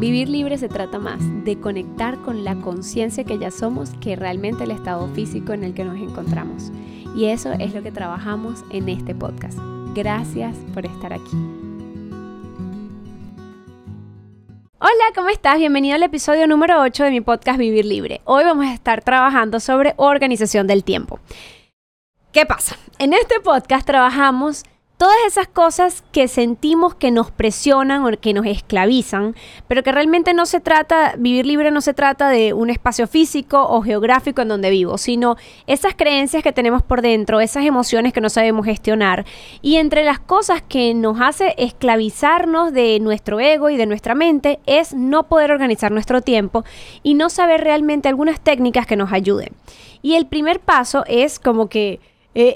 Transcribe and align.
Vivir 0.00 0.30
libre 0.30 0.56
se 0.56 0.70
trata 0.70 0.98
más 0.98 1.18
de 1.44 1.60
conectar 1.60 2.16
con 2.22 2.42
la 2.42 2.54
conciencia 2.54 3.22
que 3.24 3.38
ya 3.38 3.50
somos 3.50 3.90
que 4.00 4.16
realmente 4.16 4.64
el 4.64 4.70
estado 4.70 5.06
físico 5.08 5.52
en 5.52 5.62
el 5.62 5.74
que 5.74 5.84
nos 5.84 5.98
encontramos. 5.98 6.72
Y 7.14 7.26
eso 7.26 7.52
es 7.52 7.74
lo 7.74 7.82
que 7.82 7.92
trabajamos 7.92 8.64
en 8.70 8.88
este 8.88 9.14
podcast. 9.14 9.58
Gracias 9.94 10.56
por 10.72 10.86
estar 10.86 11.12
aquí. 11.12 11.36
Hola, 14.78 15.04
¿cómo 15.14 15.28
estás? 15.28 15.58
Bienvenido 15.58 15.96
al 15.96 16.02
episodio 16.02 16.46
número 16.46 16.80
8 16.80 17.04
de 17.04 17.10
mi 17.10 17.20
podcast 17.20 17.58
Vivir 17.58 17.84
Libre. 17.84 18.22
Hoy 18.24 18.44
vamos 18.44 18.64
a 18.64 18.72
estar 18.72 19.04
trabajando 19.04 19.60
sobre 19.60 19.92
organización 19.98 20.66
del 20.66 20.82
tiempo. 20.82 21.20
¿Qué 22.32 22.46
pasa? 22.46 22.78
En 22.98 23.12
este 23.12 23.38
podcast 23.40 23.86
trabajamos 23.86 24.64
todas 25.00 25.16
esas 25.26 25.48
cosas 25.48 26.04
que 26.12 26.28
sentimos 26.28 26.94
que 26.94 27.10
nos 27.10 27.30
presionan 27.30 28.04
o 28.04 28.20
que 28.20 28.34
nos 28.34 28.44
esclavizan, 28.44 29.34
pero 29.66 29.82
que 29.82 29.92
realmente 29.92 30.34
no 30.34 30.44
se 30.44 30.60
trata, 30.60 31.14
vivir 31.16 31.46
libre 31.46 31.70
no 31.70 31.80
se 31.80 31.94
trata 31.94 32.28
de 32.28 32.52
un 32.52 32.68
espacio 32.68 33.06
físico 33.06 33.66
o 33.66 33.80
geográfico 33.80 34.42
en 34.42 34.48
donde 34.48 34.68
vivo, 34.68 34.98
sino 34.98 35.36
esas 35.66 35.94
creencias 35.94 36.42
que 36.42 36.52
tenemos 36.52 36.82
por 36.82 37.00
dentro, 37.00 37.40
esas 37.40 37.64
emociones 37.64 38.12
que 38.12 38.20
no 38.20 38.28
sabemos 38.28 38.66
gestionar. 38.66 39.24
Y 39.62 39.76
entre 39.76 40.04
las 40.04 40.20
cosas 40.20 40.60
que 40.60 40.92
nos 40.92 41.18
hace 41.18 41.54
esclavizarnos 41.56 42.70
de 42.74 43.00
nuestro 43.00 43.40
ego 43.40 43.70
y 43.70 43.78
de 43.78 43.86
nuestra 43.86 44.14
mente 44.14 44.60
es 44.66 44.92
no 44.92 45.28
poder 45.28 45.50
organizar 45.50 45.92
nuestro 45.92 46.20
tiempo 46.20 46.62
y 47.02 47.14
no 47.14 47.30
saber 47.30 47.62
realmente 47.62 48.10
algunas 48.10 48.38
técnicas 48.38 48.86
que 48.86 48.96
nos 48.96 49.14
ayuden. 49.14 49.54
Y 50.02 50.16
el 50.16 50.26
primer 50.26 50.60
paso 50.60 51.04
es 51.06 51.38
como 51.38 51.70
que 51.70 52.00
eh, 52.34 52.54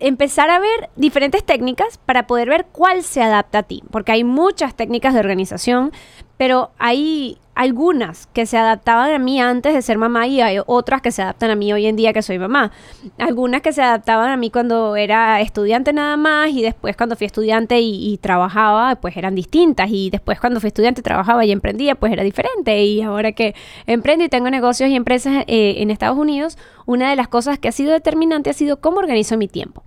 empezar 0.00 0.50
a 0.50 0.60
ver 0.60 0.90
diferentes 0.94 1.44
técnicas 1.44 1.98
para 1.98 2.26
poder 2.26 2.48
ver 2.48 2.66
cuál 2.70 3.02
se 3.02 3.22
adapta 3.22 3.58
a 3.58 3.62
ti, 3.64 3.82
porque 3.90 4.12
hay 4.12 4.24
muchas 4.24 4.74
técnicas 4.76 5.14
de 5.14 5.20
organización, 5.20 5.92
pero 6.36 6.70
hay 6.78 7.38
algunas 7.56 8.26
que 8.28 8.44
se 8.44 8.58
adaptaban 8.58 9.10
a 9.12 9.18
mí 9.18 9.40
antes 9.40 9.72
de 9.72 9.80
ser 9.80 9.96
mamá 9.96 10.26
y 10.26 10.42
hay 10.42 10.58
otras 10.66 11.00
que 11.00 11.10
se 11.10 11.22
adaptan 11.22 11.50
a 11.50 11.54
mí 11.54 11.72
hoy 11.72 11.86
en 11.86 11.96
día 11.96 12.12
que 12.12 12.20
soy 12.20 12.38
mamá. 12.38 12.70
Algunas 13.18 13.62
que 13.62 13.72
se 13.72 13.80
adaptaban 13.80 14.30
a 14.30 14.36
mí 14.36 14.50
cuando 14.50 14.94
era 14.94 15.40
estudiante 15.40 15.94
nada 15.94 16.18
más 16.18 16.50
y 16.50 16.60
después 16.60 16.98
cuando 16.98 17.16
fui 17.16 17.26
estudiante 17.26 17.80
y, 17.80 18.18
trabajaba, 18.18 18.96
pues 18.96 19.16
eran 19.16 19.34
distintas 19.34 19.88
y 19.90 20.10
después 20.10 20.38
cuando 20.38 20.60
fui 20.60 20.68
estudiante 20.68 21.00
trabajaba 21.00 21.46
y 21.46 21.50
emprendía, 21.50 21.94
pues 21.94 22.12
era 22.12 22.22
diferente 22.22 22.84
y 22.84 23.00
ahora 23.00 23.32
que 23.32 23.54
emprendo 23.86 24.26
y 24.26 24.28
tengo 24.28 24.50
negocios 24.50 24.90
y 24.90 24.94
empresas 24.94 25.44
eh, 25.46 25.76
en 25.78 25.90
Estados 25.90 26.18
Unidos, 26.18 26.58
una 26.84 27.08
de 27.08 27.16
las 27.16 27.28
cosas 27.28 27.58
que 27.58 27.68
ha 27.68 27.72
sido 27.72 27.92
determinante 27.92 28.50
ha 28.50 28.52
sido 28.52 28.82
cómo 28.82 28.98
organizo 28.98 29.38
mi 29.38 29.48
tiempo. 29.48 29.82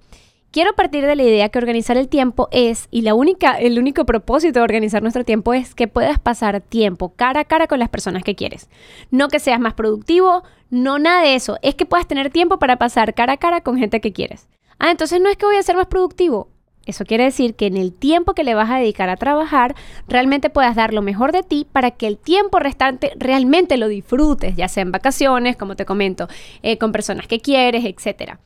Quiero 0.52 0.74
partir 0.74 1.06
de 1.06 1.16
la 1.16 1.22
idea 1.22 1.50
que 1.50 1.60
organizar 1.60 1.96
el 1.96 2.08
tiempo 2.08 2.48
es, 2.52 2.88
y 2.90 3.02
la 3.02 3.14
única, 3.14 3.60
el 3.60 3.78
único 3.78 4.04
propósito 4.06 4.58
de 4.58 4.64
organizar 4.64 5.04
nuestro 5.04 5.24
tiempo 5.24 5.54
es 5.54 5.76
que 5.76 5.88
puedas 5.88 6.18
pasar 6.18 6.60
tiempo 6.60 7.14
cara 7.16 7.42
a 7.42 7.46
cara 7.46 7.68
con 7.68 7.78
las 7.78 7.90
personas 7.90 8.24
que 8.24 8.34
quieres. 8.34 8.68
No 9.12 9.28
que 9.28 9.40
seas 9.40 9.60
más 9.60 9.76
productivo, 9.76 10.42
no 10.72 10.98
nada 10.98 11.22
de 11.22 11.36
eso. 11.36 11.60
Es 11.62 11.76
que 11.76 11.86
puedas 11.86 12.08
tener 12.08 12.32
tiempo 12.32 12.58
para 12.58 12.78
pasar 12.78 13.14
cara 13.14 13.34
a 13.34 13.38
cara 13.38 13.62
con 13.62 13.78
gente 13.78 14.02
que 14.02 14.12
quieres. 14.12 14.48
Ah, 14.80 14.90
entonces 14.90 15.22
no 15.22 15.30
es 15.30 15.38
que 15.38 15.46
voy 15.46 15.58
a 15.58 15.62
ser 15.62 15.76
más 15.76 15.86
productivo. 15.86 16.50
Eso 16.84 17.06
quiere 17.06 17.26
decir 17.26 17.54
que 17.54 17.68
en 17.68 17.78
el 17.78 17.94
tiempo 17.94 18.34
que 18.34 18.44
le 18.44 18.56
vas 18.56 18.72
a 18.72 18.78
dedicar 18.78 19.10
a 19.10 19.18
trabajar, 19.18 19.76
realmente 20.08 20.50
puedas 20.50 20.76
dar 20.76 20.96
lo 20.96 21.04
mejor 21.04 21.32
de 21.32 21.44
ti 21.44 21.68
para 21.72 21.92
que 21.92 22.08
el 22.08 22.18
tiempo 22.18 22.58
restante 22.58 23.12
realmente 23.18 23.78
lo 23.78 23.88
disfrutes, 23.88 24.56
ya 24.56 24.68
sea 24.68 24.82
en 24.82 24.92
vacaciones, 24.92 25.58
como 25.58 25.76
te 25.76 25.86
comento, 25.86 26.28
eh, 26.64 26.80
con 26.80 26.92
personas 26.92 27.28
que 27.28 27.40
quieres, 27.40 27.86
etcétera. 27.86 28.40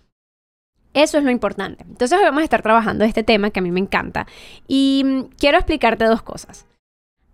Eso 0.93 1.17
es 1.17 1.23
lo 1.23 1.31
importante. 1.31 1.83
Entonces 1.87 2.17
hoy 2.17 2.23
vamos 2.23 2.41
a 2.41 2.43
estar 2.43 2.61
trabajando 2.61 3.03
este 3.03 3.23
tema 3.23 3.49
que 3.49 3.59
a 3.59 3.63
mí 3.63 3.71
me 3.71 3.79
encanta 3.79 4.27
y 4.67 5.03
mm, 5.05 5.21
quiero 5.37 5.57
explicarte 5.57 6.05
dos 6.05 6.21
cosas. 6.21 6.67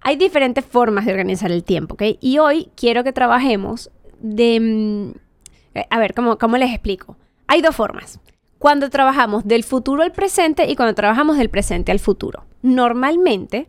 Hay 0.01 0.15
diferentes 0.15 0.65
formas 0.65 1.05
de 1.05 1.11
organizar 1.11 1.51
el 1.51 1.63
tiempo, 1.63 1.95
¿ok? 1.95 2.03
Y 2.21 2.37
hoy 2.37 2.69
quiero 2.75 3.03
que 3.03 3.11
trabajemos 3.11 3.91
de... 4.21 4.59
Mm, 4.59 5.79
a 5.89 5.99
ver, 5.99 6.13
¿cómo, 6.13 6.37
¿cómo 6.37 6.57
les 6.57 6.71
explico? 6.71 7.17
Hay 7.47 7.61
dos 7.61 7.75
formas. 7.75 8.19
Cuando 8.59 8.89
trabajamos 8.89 9.45
del 9.45 9.63
futuro 9.63 10.03
al 10.03 10.11
presente 10.11 10.69
y 10.69 10.75
cuando 10.75 10.95
trabajamos 10.95 11.37
del 11.37 11.49
presente 11.49 11.91
al 11.91 11.99
futuro. 11.99 12.45
Normalmente, 12.61 13.67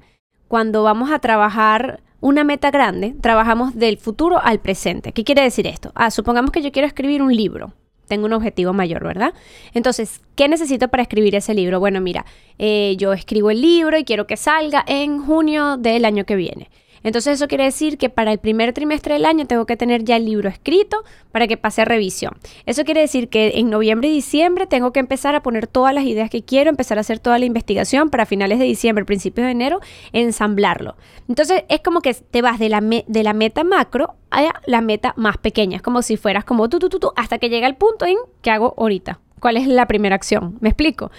cuando 0.48 0.82
vamos 0.82 1.10
a 1.10 1.19
trabajar 1.19 2.00
una 2.20 2.44
meta 2.44 2.70
grande, 2.70 3.14
trabajamos 3.20 3.76
del 3.76 3.98
futuro 3.98 4.41
al 4.43 4.60
presente. 4.60 5.12
¿Qué 5.12 5.25
quiere 5.25 5.43
decir 5.43 5.66
esto? 5.66 5.93
Ah, 5.94 6.10
supongamos 6.10 6.50
que 6.50 6.62
yo 6.62 6.72
quiero 6.72 6.87
escribir 6.87 7.22
un 7.22 7.34
libro 7.34 7.72
tengo 8.10 8.26
un 8.26 8.34
objetivo 8.34 8.75
mayor, 8.75 9.04
¿verdad? 9.04 9.32
Entonces, 9.72 10.21
¿qué 10.34 10.48
necesito 10.48 10.88
para 10.88 11.04
escribir 11.04 11.34
ese 11.37 11.54
libro? 11.54 11.81
Bueno, 11.81 12.00
mira, 12.03 12.26
eh, 12.59 12.97
yo 12.98 13.15
escribo 13.15 13.50
el 13.50 13.62
libro 13.62 13.97
y 13.97 14.04
quiero 14.04 14.26
que 14.26 14.37
salga 14.37 14.84
en 14.87 15.25
junio 15.25 15.78
del 15.78 16.04
año 16.04 16.26
que 16.26 16.37
viene. 16.37 16.69
Entonces 17.03 17.34
eso 17.34 17.49
quiere 17.49 17.65
decir 17.65 17.99
que 17.99 18.11
para 18.11 18.33
el 18.33 18.38
primer 18.38 18.72
trimestre 18.72 19.15
del 19.15 19.25
año 19.25 19.47
tengo 19.47 19.66
que 19.66 19.77
tener 19.77 20.05
ya 20.05 20.16
el 20.16 20.27
libro 20.27 20.49
escrito 20.49 21.03
para 21.33 21.47
que 21.47 21.56
pase 21.56 21.83
a 21.83 21.84
revisión. 21.84 22.33
Eso 22.66 22.84
quiere 22.84 23.00
decir 23.00 23.28
que 23.28 23.53
en 23.56 23.71
noviembre 23.71 24.09
y 24.09 24.12
diciembre 24.12 24.66
tengo 24.66 24.93
que 24.93 25.00
empezar 25.00 25.34
a 25.34 25.43
poner 25.43 25.66
todas 25.66 25.94
las 25.94 26.05
ideas 26.05 26.31
que 26.31 26.43
quiero, 26.43 26.71
empezar 26.71 26.99
a 26.99 27.03
hacer 27.03 27.19
toda 27.19 27.38
la 27.38 27.44
investigación 27.44 28.11
para 28.11 28.27
finales 28.27 28.59
de 28.59 28.65
diciembre, 28.65 29.05
principios 29.05 29.47
de 29.47 29.53
enero, 29.53 29.81
ensamblarlo. 30.12 30.97
Entonces 31.28 31.65
es 31.69 31.81
como 31.81 32.00
que 32.00 32.15
te 32.15 32.43
vas 32.43 32.59
de 32.59 32.69
la, 32.69 32.81
de 32.81 33.22
la 33.22 33.32
meta 33.32 33.65
macro 33.65 34.15
a 34.31 34.61
la 34.67 34.81
meta 34.81 35.15
más 35.17 35.38
pequeña. 35.38 35.77
Es 35.77 35.82
como 35.82 36.03
si 36.03 36.17
fueras 36.17 36.44
como 36.44 36.69
tú, 36.69 36.78
tú, 36.78 36.88
tú, 36.88 36.99
tú, 37.00 37.12
hasta 37.17 37.38
que 37.38 37.49
llega 37.49 37.67
el 37.67 37.77
punto 37.77 38.05
en 38.06 38.17
que 38.43 38.50
hago 38.50 38.75
ahorita. 38.77 39.21
¿Cuál 39.41 39.56
es 39.56 39.67
la 39.67 39.87
primera 39.87 40.15
acción? 40.15 40.59
¿Me 40.61 40.69
explico? 40.69 41.11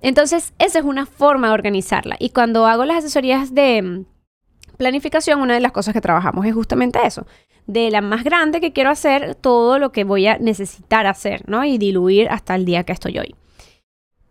Entonces, 0.00 0.52
esa 0.58 0.78
es 0.78 0.84
una 0.84 1.06
forma 1.06 1.48
de 1.48 1.54
organizarla. 1.54 2.16
Y 2.18 2.30
cuando 2.30 2.66
hago 2.66 2.84
las 2.84 2.98
asesorías 2.98 3.54
de 3.54 4.04
planificación, 4.76 5.40
una 5.40 5.54
de 5.54 5.60
las 5.60 5.72
cosas 5.72 5.94
que 5.94 6.00
trabajamos 6.00 6.46
es 6.46 6.54
justamente 6.54 6.98
eso. 7.04 7.26
De 7.66 7.90
la 7.90 8.00
más 8.00 8.24
grande 8.24 8.60
que 8.60 8.72
quiero 8.72 8.90
hacer, 8.90 9.34
todo 9.34 9.78
lo 9.78 9.92
que 9.92 10.04
voy 10.04 10.26
a 10.26 10.38
necesitar 10.38 11.06
hacer, 11.06 11.48
¿no? 11.48 11.64
Y 11.64 11.78
diluir 11.78 12.28
hasta 12.28 12.54
el 12.54 12.64
día 12.64 12.84
que 12.84 12.92
estoy 12.92 13.18
hoy. 13.18 13.34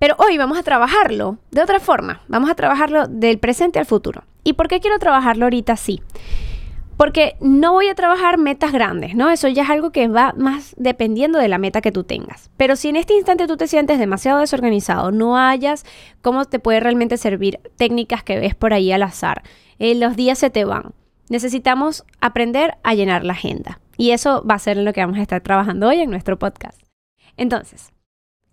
Pero 0.03 0.15
hoy 0.17 0.37
vamos 0.37 0.57
a 0.57 0.63
trabajarlo 0.63 1.37
de 1.51 1.61
otra 1.61 1.79
forma. 1.79 2.23
Vamos 2.27 2.49
a 2.49 2.55
trabajarlo 2.55 3.07
del 3.07 3.39
presente 3.39 3.79
al 3.79 3.85
futuro. 3.85 4.23
¿Y 4.43 4.51
por 4.51 4.67
qué 4.67 4.81
quiero 4.81 4.99
trabajarlo 4.99 5.45
ahorita 5.45 5.71
así? 5.71 6.01
Porque 6.97 7.37
no 7.39 7.71
voy 7.71 7.87
a 7.87 7.95
trabajar 7.95 8.37
metas 8.37 8.73
grandes, 8.73 9.15
¿no? 9.15 9.29
Eso 9.29 9.47
ya 9.47 9.63
es 9.63 9.69
algo 9.69 9.91
que 9.91 10.09
va 10.09 10.33
más 10.37 10.75
dependiendo 10.77 11.39
de 11.39 11.47
la 11.47 11.57
meta 11.57 11.79
que 11.79 11.93
tú 11.93 12.03
tengas. 12.03 12.51
Pero 12.57 12.75
si 12.75 12.89
en 12.89 12.97
este 12.97 13.13
instante 13.13 13.47
tú 13.47 13.55
te 13.55 13.67
sientes 13.67 13.97
demasiado 13.97 14.39
desorganizado, 14.39 15.11
no 15.11 15.37
hayas 15.37 15.85
cómo 16.21 16.43
te 16.43 16.59
puede 16.59 16.81
realmente 16.81 17.15
servir 17.15 17.61
técnicas 17.77 18.23
que 18.23 18.39
ves 18.39 18.55
por 18.55 18.73
ahí 18.73 18.91
al 18.91 19.03
azar, 19.03 19.41
eh, 19.83 19.95
los 19.95 20.15
días 20.15 20.39
se 20.39 20.49
te 20.49 20.63
van. 20.63 20.93
Necesitamos 21.27 22.05
aprender 22.21 22.77
a 22.83 22.93
llenar 22.93 23.25
la 23.25 23.33
agenda. 23.33 23.81
Y 23.97 24.11
eso 24.11 24.41
va 24.49 24.55
a 24.55 24.59
ser 24.59 24.77
lo 24.77 24.93
que 24.93 25.01
vamos 25.01 25.17
a 25.17 25.21
estar 25.21 25.41
trabajando 25.41 25.89
hoy 25.89 25.99
en 25.99 26.09
nuestro 26.09 26.39
podcast. 26.39 26.81
Entonces, 27.35 27.91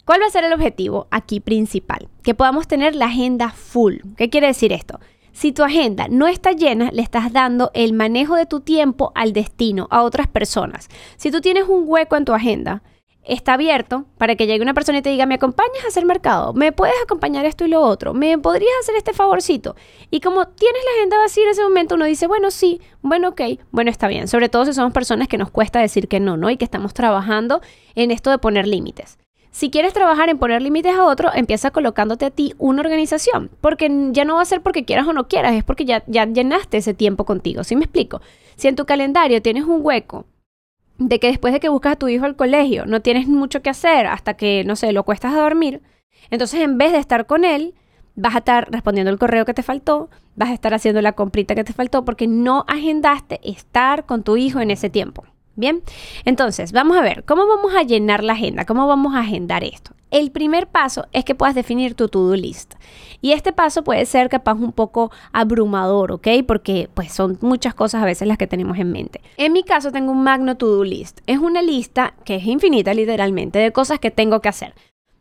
¿cuál 0.04 0.20
va 0.20 0.26
a 0.26 0.30
ser 0.30 0.42
el 0.42 0.52
objetivo 0.52 1.06
aquí 1.12 1.38
principal? 1.38 2.08
Que 2.24 2.34
podamos 2.34 2.66
tener 2.66 2.96
la 2.96 3.06
agenda 3.06 3.50
full. 3.50 3.98
¿Qué 4.16 4.28
quiere 4.28 4.48
decir 4.48 4.72
esto? 4.72 4.98
Si 5.30 5.52
tu 5.52 5.62
agenda 5.62 6.08
no 6.10 6.26
está 6.26 6.50
llena, 6.50 6.90
le 6.90 7.02
estás 7.02 7.32
dando 7.32 7.70
el 7.74 7.92
manejo 7.92 8.34
de 8.34 8.46
tu 8.46 8.58
tiempo 8.58 9.12
al 9.14 9.32
destino, 9.32 9.86
a 9.92 10.02
otras 10.02 10.26
personas. 10.26 10.88
Si 11.16 11.30
tú 11.30 11.40
tienes 11.40 11.68
un 11.68 11.84
hueco 11.86 12.16
en 12.16 12.24
tu 12.24 12.34
agenda, 12.34 12.82
está 13.24 13.54
abierto 13.54 14.06
para 14.18 14.34
que 14.34 14.46
llegue 14.46 14.62
una 14.62 14.74
persona 14.74 14.98
y 14.98 15.02
te 15.02 15.10
diga, 15.10 15.26
¿me 15.26 15.34
acompañas 15.34 15.84
a 15.84 15.88
hacer 15.88 16.04
mercado? 16.04 16.52
¿Me 16.54 16.72
puedes 16.72 16.96
acompañar 17.02 17.44
esto 17.44 17.64
y 17.64 17.68
lo 17.68 17.80
otro? 17.80 18.14
¿Me 18.14 18.38
podrías 18.38 18.72
hacer 18.80 18.96
este 18.96 19.12
favorcito? 19.12 19.76
Y 20.10 20.20
como 20.20 20.48
tienes 20.48 20.82
la 20.84 20.98
agenda 20.98 21.18
vacía 21.18 21.44
en 21.44 21.50
ese 21.50 21.62
momento, 21.62 21.94
uno 21.94 22.04
dice, 22.04 22.26
bueno, 22.26 22.50
sí, 22.50 22.80
bueno, 23.02 23.30
ok, 23.30 23.42
bueno, 23.70 23.90
está 23.90 24.08
bien. 24.08 24.28
Sobre 24.28 24.48
todo 24.48 24.66
si 24.66 24.72
somos 24.72 24.92
personas 24.92 25.28
que 25.28 25.38
nos 25.38 25.50
cuesta 25.50 25.80
decir 25.80 26.08
que 26.08 26.20
no, 26.20 26.36
¿no? 26.36 26.50
Y 26.50 26.56
que 26.56 26.64
estamos 26.64 26.94
trabajando 26.94 27.60
en 27.94 28.10
esto 28.10 28.30
de 28.30 28.38
poner 28.38 28.66
límites. 28.66 29.18
Si 29.52 29.70
quieres 29.70 29.92
trabajar 29.92 30.28
en 30.28 30.38
poner 30.38 30.62
límites 30.62 30.94
a 30.94 31.04
otro, 31.04 31.30
empieza 31.34 31.72
colocándote 31.72 32.24
a 32.24 32.30
ti 32.30 32.54
una 32.58 32.82
organización, 32.82 33.50
porque 33.60 33.90
ya 34.12 34.24
no 34.24 34.36
va 34.36 34.42
a 34.42 34.44
ser 34.44 34.62
porque 34.62 34.84
quieras 34.84 35.08
o 35.08 35.12
no 35.12 35.26
quieras, 35.26 35.54
es 35.54 35.64
porque 35.64 35.84
ya, 35.84 36.04
ya 36.06 36.24
llenaste 36.24 36.76
ese 36.76 36.94
tiempo 36.94 37.24
contigo. 37.24 37.64
¿Sí 37.64 37.74
me 37.74 37.84
explico? 37.84 38.20
Si 38.54 38.68
en 38.68 38.76
tu 38.76 38.86
calendario 38.86 39.42
tienes 39.42 39.64
un 39.64 39.80
hueco 39.84 40.24
de 41.00 41.18
que 41.18 41.28
después 41.28 41.52
de 41.52 41.60
que 41.60 41.70
buscas 41.70 41.94
a 41.94 41.96
tu 41.96 42.08
hijo 42.08 42.26
al 42.26 42.36
colegio 42.36 42.84
no 42.86 43.00
tienes 43.00 43.26
mucho 43.26 43.62
que 43.62 43.70
hacer 43.70 44.06
hasta 44.06 44.34
que, 44.34 44.62
no 44.64 44.76
sé, 44.76 44.92
lo 44.92 45.04
cuestas 45.04 45.34
a 45.34 45.40
dormir, 45.40 45.82
entonces 46.30 46.60
en 46.60 46.78
vez 46.78 46.92
de 46.92 46.98
estar 46.98 47.26
con 47.26 47.44
él, 47.44 47.74
vas 48.14 48.34
a 48.34 48.38
estar 48.38 48.70
respondiendo 48.70 49.10
el 49.10 49.18
correo 49.18 49.46
que 49.46 49.54
te 49.54 49.62
faltó, 49.62 50.10
vas 50.36 50.50
a 50.50 50.54
estar 50.54 50.74
haciendo 50.74 51.00
la 51.00 51.12
comprita 51.12 51.54
que 51.54 51.64
te 51.64 51.72
faltó 51.72 52.04
porque 52.04 52.28
no 52.28 52.64
agendaste 52.68 53.40
estar 53.42 54.04
con 54.04 54.22
tu 54.22 54.36
hijo 54.36 54.60
en 54.60 54.70
ese 54.70 54.90
tiempo. 54.90 55.24
Bien, 55.56 55.82
entonces 56.24 56.72
vamos 56.72 56.96
a 56.96 57.02
ver 57.02 57.24
cómo 57.24 57.46
vamos 57.46 57.74
a 57.74 57.82
llenar 57.82 58.24
la 58.24 58.34
agenda, 58.34 58.64
cómo 58.64 58.86
vamos 58.86 59.14
a 59.14 59.20
agendar 59.20 59.64
esto. 59.64 59.92
El 60.10 60.30
primer 60.32 60.66
paso 60.66 61.06
es 61.12 61.24
que 61.24 61.34
puedas 61.34 61.54
definir 61.54 61.94
tu 61.94 62.08
to-do 62.08 62.34
list. 62.34 62.74
Y 63.20 63.32
este 63.32 63.52
paso 63.52 63.84
puede 63.84 64.06
ser 64.06 64.28
capaz 64.28 64.54
un 64.54 64.72
poco 64.72 65.12
abrumador, 65.32 66.12
¿ok? 66.12 66.28
Porque 66.46 66.88
pues 66.94 67.12
son 67.12 67.38
muchas 67.42 67.74
cosas 67.74 68.02
a 68.02 68.06
veces 68.06 68.26
las 68.26 68.38
que 68.38 68.46
tenemos 68.46 68.78
en 68.78 68.90
mente. 68.90 69.20
En 69.36 69.52
mi 69.52 69.62
caso 69.62 69.92
tengo 69.92 70.10
un 70.10 70.24
magno 70.24 70.56
to-do 70.56 70.82
list. 70.82 71.20
Es 71.26 71.38
una 71.38 71.62
lista 71.62 72.14
que 72.24 72.36
es 72.36 72.46
infinita 72.46 72.92
literalmente 72.94 73.58
de 73.58 73.72
cosas 73.72 74.00
que 74.00 74.10
tengo 74.10 74.40
que 74.40 74.48
hacer. 74.48 74.74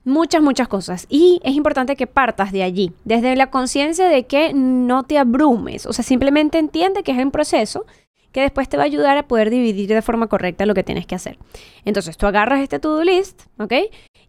Muchas, 0.06 0.42
muchas 0.42 0.68
cosas. 0.68 1.06
Y 1.10 1.40
es 1.44 1.54
importante 1.54 1.96
que 1.96 2.08
partas 2.08 2.52
de 2.52 2.64
allí, 2.64 2.94
desde 3.04 3.36
la 3.36 3.52
conciencia 3.52 4.08
de 4.08 4.26
que 4.26 4.54
no 4.54 5.04
te 5.04 5.20
abrumes. 5.20 5.86
O 5.86 5.94
sea, 5.94 6.04
simplemente 6.04 6.58
entiende 6.58 7.04
que 7.04 7.12
es 7.12 7.18
un 7.18 7.32
proceso 7.32 7.86
que 8.32 8.42
después 8.42 8.70
te 8.70 8.78
va 8.78 8.84
a 8.84 8.86
ayudar 8.86 9.18
a 9.18 9.28
poder 9.28 9.50
dividir 9.50 9.90
de 9.90 10.02
forma 10.02 10.28
correcta 10.28 10.66
lo 10.66 10.74
que 10.74 10.84
tienes 10.84 11.06
que 11.06 11.16
hacer. 11.16 11.38
Entonces 11.86 12.18
tú 12.18 12.28
agarras 12.28 12.62
este 12.62 12.80
to-do 12.80 13.04
list, 13.04 13.44
¿ok? 13.58 13.74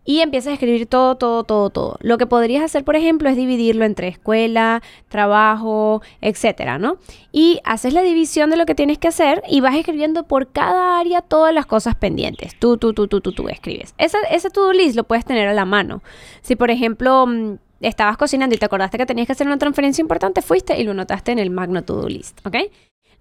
Y 0.05 0.21
empiezas 0.21 0.51
a 0.51 0.55
escribir 0.55 0.87
todo, 0.87 1.17
todo, 1.17 1.45
todo, 1.45 1.69
todo. 1.71 1.99
Lo 2.01 2.17
que 2.17 2.27
podrías 2.27 2.65
hacer, 2.65 2.85
por 2.85 2.97
ejemplo, 2.97 3.29
es 3.29 3.37
dividirlo 3.37 3.85
entre 3.85 4.09
escuela, 4.09 4.83
trabajo, 5.09 6.01
etcétera, 6.23 6.79
¿no? 6.79 6.97
Y 7.33 7.61
haces 7.65 7.93
la 7.93 8.03
división 8.03 8.49
de 8.49 8.57
lo 8.57 8.65
que 8.65 8.75
tienes 8.75 8.99
que 8.99 9.09
hacer 9.09 9.43
y 9.49 9.61
vas 9.61 9.77
escribiendo 9.77 10.25
por 10.25 10.51
cada 10.51 10.99
área 10.99 11.21
todas 11.21 11.53
las 11.53 11.67
cosas 11.67 11.95
pendientes. 11.95 12.59
Tú, 12.59 12.79
tú, 12.79 12.95
tú, 12.95 13.09
tú, 13.09 13.21
tú, 13.21 13.33
tú 13.33 13.49
escribes. 13.49 13.95
Ese, 13.99 14.17
ese 14.31 14.49
to-do 14.51 14.73
list 14.73 14.97
lo 14.97 15.05
puedes 15.05 15.27
tener 15.27 15.47
a 15.49 15.55
la 15.55 15.67
mano. 15.67 16.03
Si, 16.41 16.57
por 16.57 16.71
ejemplo 16.71 17.27
mm, 17.27 17.59
estabas 17.81 18.17
cocinando 18.17 18.55
y 18.55 18.59
te 18.59 18.65
acordaste 18.65 18.99
que 18.99 19.07
tenías 19.07 19.27
que 19.27 19.33
hacer 19.33 19.47
una 19.47 19.59
transferencia 19.59 20.03
importante, 20.03 20.43
fuiste 20.43 20.79
y 20.81 20.85
lo 20.85 20.95
notaste 20.95 21.33
en 21.33 21.39
el 21.39 21.51
Magno 21.51 21.83
To-Do 21.83 22.09
List, 22.09 22.45
¿ok? 22.47 22.57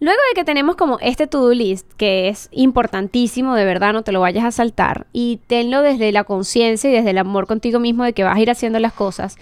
Luego 0.02 0.20
de 0.30 0.36
que 0.36 0.46
tenemos 0.46 0.78
como 0.78 0.98
este 1.02 1.28
to-do 1.28 1.52
list, 1.52 1.92
que 1.98 2.30
es 2.30 2.48
importantísimo, 2.52 3.56
de 3.56 3.66
verdad, 3.66 3.92
no 3.92 4.04
te 4.04 4.14
lo 4.14 4.22
vayas 4.22 4.46
a 4.46 4.52
saltar, 4.52 5.08
y 5.12 5.42
tenlo 5.48 5.82
desde 5.82 6.14
la 6.14 6.24
conciencia 6.24 6.90
y 6.90 6.94
desde 6.94 7.10
el 7.10 7.18
amor 7.18 7.48
contigo 7.48 7.82
mismo 7.82 8.06
de 8.06 8.14
que 8.14 8.24
vas 8.24 8.38
a 8.38 8.40
ir 8.40 8.50
haciendo 8.50 8.80
las 8.80 8.94
cosas, 8.94 9.36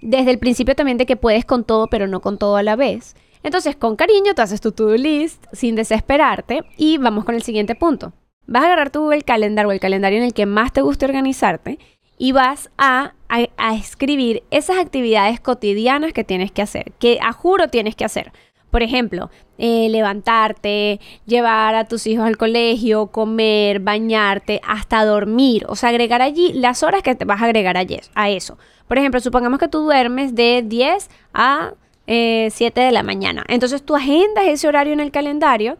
desde 0.00 0.32
el 0.32 0.40
principio 0.40 0.74
también 0.74 0.98
de 0.98 1.06
que 1.06 1.16
puedes 1.16 1.44
con 1.44 1.62
todo, 1.62 1.86
pero 1.86 2.08
no 2.08 2.20
con 2.20 2.36
todo 2.36 2.56
a 2.56 2.64
la 2.64 2.74
vez. 2.74 3.14
Entonces, 3.44 3.76
con 3.76 3.94
cariño, 3.94 4.34
tú 4.34 4.42
haces 4.42 4.60
tu 4.60 4.72
to-do 4.72 4.96
list 4.96 5.44
sin 5.52 5.76
desesperarte 5.76 6.64
y 6.76 6.98
vamos 6.98 7.24
con 7.24 7.36
el 7.36 7.42
siguiente 7.42 7.76
punto. 7.76 8.12
Vas 8.48 8.64
a 8.64 8.66
agarrar 8.66 8.90
tu 8.90 9.02
Google 9.02 9.22
Calendar 9.22 9.66
o 9.66 9.72
el 9.72 9.78
calendario 9.78 10.18
en 10.18 10.24
el 10.24 10.34
que 10.34 10.46
más 10.46 10.72
te 10.72 10.80
guste 10.80 11.04
organizarte 11.04 11.78
y 12.18 12.32
vas 12.32 12.70
a, 12.76 13.14
a, 13.28 13.46
a 13.56 13.76
escribir 13.76 14.42
esas 14.50 14.78
actividades 14.78 15.38
cotidianas 15.38 16.12
que 16.12 16.24
tienes 16.24 16.50
que 16.50 16.62
hacer, 16.62 16.92
que 16.98 17.20
a 17.22 17.32
juro 17.32 17.68
tienes 17.68 17.94
que 17.94 18.04
hacer. 18.04 18.32
Por 18.72 18.82
ejemplo, 18.82 19.30
eh, 19.58 19.90
levantarte, 19.90 20.98
llevar 21.26 21.74
a 21.74 21.84
tus 21.84 22.06
hijos 22.06 22.26
al 22.26 22.38
colegio, 22.38 23.08
comer, 23.08 23.80
bañarte, 23.80 24.62
hasta 24.66 25.04
dormir. 25.04 25.66
O 25.68 25.76
sea, 25.76 25.90
agregar 25.90 26.22
allí 26.22 26.54
las 26.54 26.82
horas 26.82 27.02
que 27.02 27.14
te 27.14 27.26
vas 27.26 27.42
a 27.42 27.44
agregar 27.44 27.76
a 27.76 28.30
eso. 28.30 28.56
Por 28.88 28.96
ejemplo, 28.96 29.20
supongamos 29.20 29.58
que 29.58 29.68
tú 29.68 29.80
duermes 29.80 30.34
de 30.34 30.64
10 30.66 31.10
a 31.34 31.74
7 32.06 32.06
eh, 32.06 32.72
de 32.74 32.92
la 32.92 33.02
mañana. 33.02 33.44
Entonces 33.48 33.82
tú 33.82 33.94
agendas 33.94 34.46
ese 34.46 34.66
horario 34.66 34.94
en 34.94 35.00
el 35.00 35.10
calendario 35.10 35.76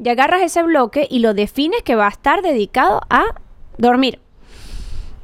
y 0.00 0.08
agarras 0.08 0.42
ese 0.42 0.62
bloque 0.62 1.08
y 1.10 1.18
lo 1.18 1.34
defines 1.34 1.82
que 1.82 1.96
va 1.96 2.06
a 2.06 2.10
estar 2.10 2.42
dedicado 2.42 3.00
a 3.10 3.24
dormir. 3.76 4.20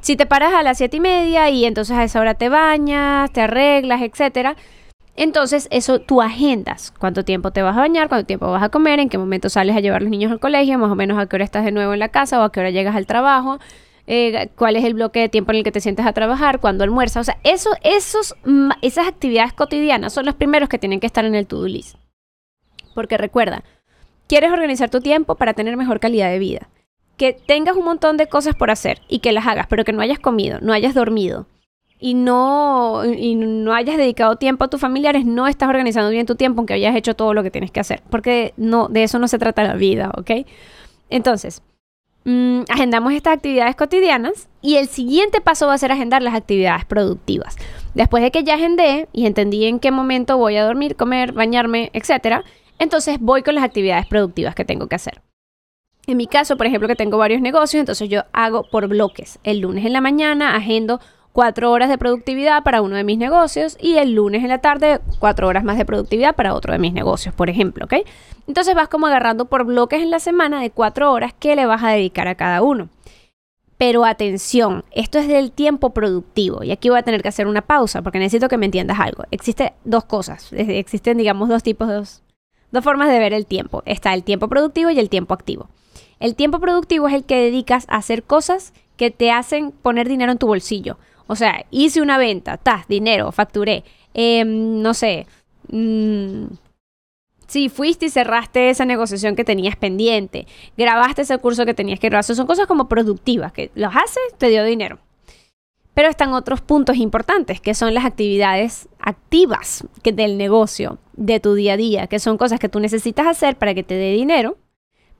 Si 0.01 0.17
te 0.17 0.25
paras 0.25 0.53
a 0.53 0.61
las 0.61 0.77
7 0.77 0.97
y 0.97 0.99
media 0.99 1.49
y 1.49 1.63
entonces 1.63 1.95
a 1.95 2.03
esa 2.03 2.19
hora 2.19 2.33
te 2.33 2.49
bañas, 2.49 3.31
te 3.31 3.39
arreglas, 3.39 4.01
etcétera 4.01 4.57
entonces, 5.15 5.67
eso 5.71 5.99
tú 5.99 6.21
agendas. 6.21 6.91
¿Cuánto 6.97 7.23
tiempo 7.23 7.51
te 7.51 7.61
vas 7.61 7.77
a 7.77 7.81
bañar? 7.81 8.09
¿Cuánto 8.09 8.25
tiempo 8.25 8.51
vas 8.51 8.63
a 8.63 8.69
comer? 8.69 8.99
¿En 8.99 9.09
qué 9.09 9.17
momento 9.17 9.49
sales 9.49 9.75
a 9.75 9.79
llevar 9.79 10.01
los 10.01 10.09
niños 10.09 10.31
al 10.31 10.39
colegio? 10.39 10.79
Más 10.79 10.91
o 10.91 10.95
menos 10.95 11.19
a 11.19 11.27
qué 11.27 11.35
hora 11.35 11.45
estás 11.45 11.65
de 11.65 11.71
nuevo 11.71 11.93
en 11.93 11.99
la 11.99 12.09
casa 12.09 12.39
o 12.39 12.43
a 12.43 12.51
qué 12.51 12.59
hora 12.59 12.71
llegas 12.71 12.95
al 12.95 13.05
trabajo. 13.05 13.59
Eh, 14.07 14.49
cuál 14.55 14.75
es 14.75 14.83
el 14.83 14.95
bloque 14.95 15.19
de 15.19 15.29
tiempo 15.29 15.51
en 15.51 15.59
el 15.59 15.63
que 15.63 15.71
te 15.71 15.79
sientes 15.79 16.05
a 16.05 16.13
trabajar, 16.13 16.59
cuándo 16.59 16.83
almuerzas. 16.83 17.21
O 17.21 17.23
sea, 17.23 17.37
eso, 17.43 17.69
esos, 17.83 18.35
esas 18.81 19.07
actividades 19.07 19.53
cotidianas 19.53 20.13
son 20.13 20.25
los 20.25 20.35
primeros 20.35 20.67
que 20.67 20.79
tienen 20.79 20.99
que 20.99 21.07
estar 21.07 21.25
en 21.25 21.35
el 21.35 21.45
to-do 21.45 21.67
list. 21.67 21.95
Porque 22.95 23.17
recuerda, 23.17 23.63
quieres 24.27 24.51
organizar 24.51 24.89
tu 24.89 24.99
tiempo 24.99 25.35
para 25.35 25.53
tener 25.53 25.77
mejor 25.77 25.99
calidad 25.99 26.29
de 26.29 26.39
vida. 26.39 26.69
Que 27.17 27.33
tengas 27.33 27.77
un 27.77 27.85
montón 27.85 28.17
de 28.17 28.27
cosas 28.27 28.55
por 28.55 28.71
hacer 28.71 29.01
y 29.07 29.19
que 29.19 29.31
las 29.31 29.45
hagas, 29.45 29.67
pero 29.69 29.85
que 29.85 29.93
no 29.93 30.01
hayas 30.01 30.19
comido, 30.19 30.59
no 30.61 30.73
hayas 30.73 30.95
dormido, 30.95 31.45
y 32.03 32.15
no, 32.15 33.05
y 33.05 33.35
no 33.35 33.73
hayas 33.73 33.95
dedicado 33.95 34.35
tiempo 34.35 34.65
a 34.65 34.67
tus 34.67 34.81
familiares, 34.81 35.25
no 35.25 35.47
estás 35.47 35.69
organizando 35.69 36.09
bien 36.09 36.25
tu 36.25 36.35
tiempo 36.35 36.59
aunque 36.59 36.73
hayas 36.73 36.97
hecho 36.97 37.13
todo 37.13 37.33
lo 37.33 37.43
que 37.43 37.49
tienes 37.49 37.71
que 37.71 37.79
hacer. 37.79 38.03
Porque 38.09 38.53
no, 38.57 38.89
de 38.89 39.03
eso 39.03 39.19
no 39.19 39.29
se 39.29 39.39
trata 39.39 39.63
la 39.63 39.75
vida, 39.75 40.11
¿ok? 40.17 40.45
Entonces, 41.09 41.61
mm, 42.25 42.63
agendamos 42.67 43.13
estas 43.13 43.35
actividades 43.35 43.77
cotidianas 43.77 44.49
y 44.61 44.75
el 44.75 44.89
siguiente 44.89 45.39
paso 45.39 45.67
va 45.67 45.75
a 45.75 45.77
ser 45.77 45.93
agendar 45.93 46.21
las 46.21 46.35
actividades 46.35 46.83
productivas. 46.83 47.55
Después 47.93 48.21
de 48.21 48.31
que 48.31 48.43
ya 48.43 48.55
agendé 48.55 49.07
y 49.13 49.25
entendí 49.25 49.63
en 49.63 49.79
qué 49.79 49.91
momento 49.91 50.37
voy 50.37 50.57
a 50.57 50.65
dormir, 50.65 50.97
comer, 50.97 51.31
bañarme, 51.31 51.89
etc., 51.93 52.43
entonces 52.79 53.17
voy 53.21 53.43
con 53.43 53.55
las 53.55 53.63
actividades 53.63 54.07
productivas 54.07 54.55
que 54.55 54.65
tengo 54.65 54.87
que 54.87 54.95
hacer. 54.95 55.21
En 56.05 56.17
mi 56.17 56.27
caso, 56.27 56.57
por 56.57 56.65
ejemplo, 56.65 56.89
que 56.89 56.97
tengo 56.97 57.17
varios 57.17 57.39
negocios, 57.39 57.79
entonces 57.79 58.09
yo 58.09 58.23
hago 58.33 58.63
por 58.69 58.89
bloques. 58.89 59.39
El 59.45 59.59
lunes 59.59 59.85
en 59.85 59.93
la 59.93 60.01
mañana 60.01 60.53
agendo 60.53 60.99
cuatro 61.33 61.71
horas 61.71 61.89
de 61.89 61.97
productividad 61.97 62.63
para 62.63 62.81
uno 62.81 62.95
de 62.95 63.03
mis 63.03 63.17
negocios 63.17 63.75
y 63.81 63.97
el 63.97 64.13
lunes 64.13 64.43
en 64.43 64.49
la 64.49 64.59
tarde 64.59 65.01
cuatro 65.19 65.47
horas 65.47 65.63
más 65.63 65.77
de 65.77 65.83
productividad 65.83 66.35
para 66.35 66.53
otro 66.53 66.71
de 66.71 66.79
mis 66.79 66.93
negocios, 66.93 67.33
por 67.33 67.49
ejemplo, 67.49 67.85
¿ok? 67.85 67.95
Entonces 68.47 68.75
vas 68.75 68.87
como 68.87 69.07
agarrando 69.07 69.45
por 69.45 69.65
bloques 69.65 70.01
en 70.01 70.11
la 70.11 70.19
semana 70.19 70.61
de 70.61 70.69
cuatro 70.69 71.11
horas 71.11 71.33
que 71.33 71.55
le 71.55 71.65
vas 71.65 71.83
a 71.83 71.89
dedicar 71.89 72.27
a 72.27 72.35
cada 72.35 72.61
uno. 72.61 72.87
Pero 73.77 74.05
atención, 74.05 74.85
esto 74.91 75.17
es 75.17 75.27
del 75.27 75.51
tiempo 75.51 75.89
productivo 75.89 76.63
y 76.63 76.71
aquí 76.71 76.89
voy 76.89 76.99
a 76.99 77.03
tener 77.03 77.23
que 77.23 77.29
hacer 77.29 77.47
una 77.47 77.63
pausa 77.63 78.03
porque 78.03 78.19
necesito 78.19 78.47
que 78.47 78.57
me 78.57 78.67
entiendas 78.67 78.99
algo. 78.99 79.23
Existen 79.31 79.71
dos 79.83 80.05
cosas, 80.05 80.53
existen 80.53 81.17
digamos 81.17 81.49
dos 81.49 81.63
tipos, 81.63 81.87
dos, 81.87 82.21
dos 82.71 82.83
formas 82.83 83.09
de 83.09 83.17
ver 83.17 83.33
el 83.33 83.47
tiempo. 83.47 83.81
Está 83.85 84.13
el 84.13 84.23
tiempo 84.23 84.47
productivo 84.47 84.91
y 84.91 84.99
el 84.99 85.09
tiempo 85.09 85.33
activo. 85.33 85.67
El 86.19 86.35
tiempo 86.35 86.59
productivo 86.59 87.07
es 87.07 87.15
el 87.15 87.25
que 87.25 87.35
dedicas 87.35 87.85
a 87.89 87.97
hacer 87.97 88.23
cosas 88.23 88.71
que 88.95 89.09
te 89.09 89.31
hacen 89.31 89.71
poner 89.71 90.07
dinero 90.07 90.31
en 90.31 90.37
tu 90.37 90.47
bolsillo. 90.47 90.97
O 91.27 91.35
sea, 91.35 91.65
hice 91.71 92.01
una 92.01 92.17
venta, 92.17 92.57
ta, 92.57 92.85
dinero, 92.87 93.31
facturé. 93.31 93.83
Em, 94.13 94.81
no 94.81 94.93
sé. 94.93 95.25
Mm, 95.69 96.45
sí, 97.47 97.69
fuiste 97.69 98.07
y 98.07 98.09
cerraste 98.09 98.69
esa 98.69 98.85
negociación 98.85 99.35
que 99.35 99.43
tenías 99.43 99.75
pendiente. 99.75 100.47
Grabaste 100.77 101.23
ese 101.23 101.37
curso 101.37 101.65
que 101.65 101.73
tenías 101.73 101.99
que 101.99 102.09
grabar. 102.09 102.23
Son 102.23 102.47
cosas 102.47 102.67
como 102.67 102.87
productivas, 102.89 103.51
que 103.53 103.71
los 103.75 103.95
haces, 103.95 104.23
te 104.37 104.49
dio 104.49 104.63
dinero. 104.63 104.99
Pero 105.93 106.09
están 106.09 106.33
otros 106.33 106.61
puntos 106.61 106.97
importantes, 106.97 107.61
que 107.61 107.75
son 107.75 107.93
las 107.93 108.05
actividades 108.05 108.89
activas 108.99 109.85
del 110.03 110.37
negocio, 110.37 110.97
de 111.13 111.39
tu 111.39 111.53
día 111.53 111.73
a 111.73 111.77
día, 111.77 112.07
que 112.07 112.19
son 112.19 112.37
cosas 112.37 112.59
que 112.59 112.69
tú 112.69 112.79
necesitas 112.79 113.27
hacer 113.27 113.57
para 113.57 113.75
que 113.75 113.83
te 113.83 113.93
dé 113.93 114.11
dinero, 114.13 114.57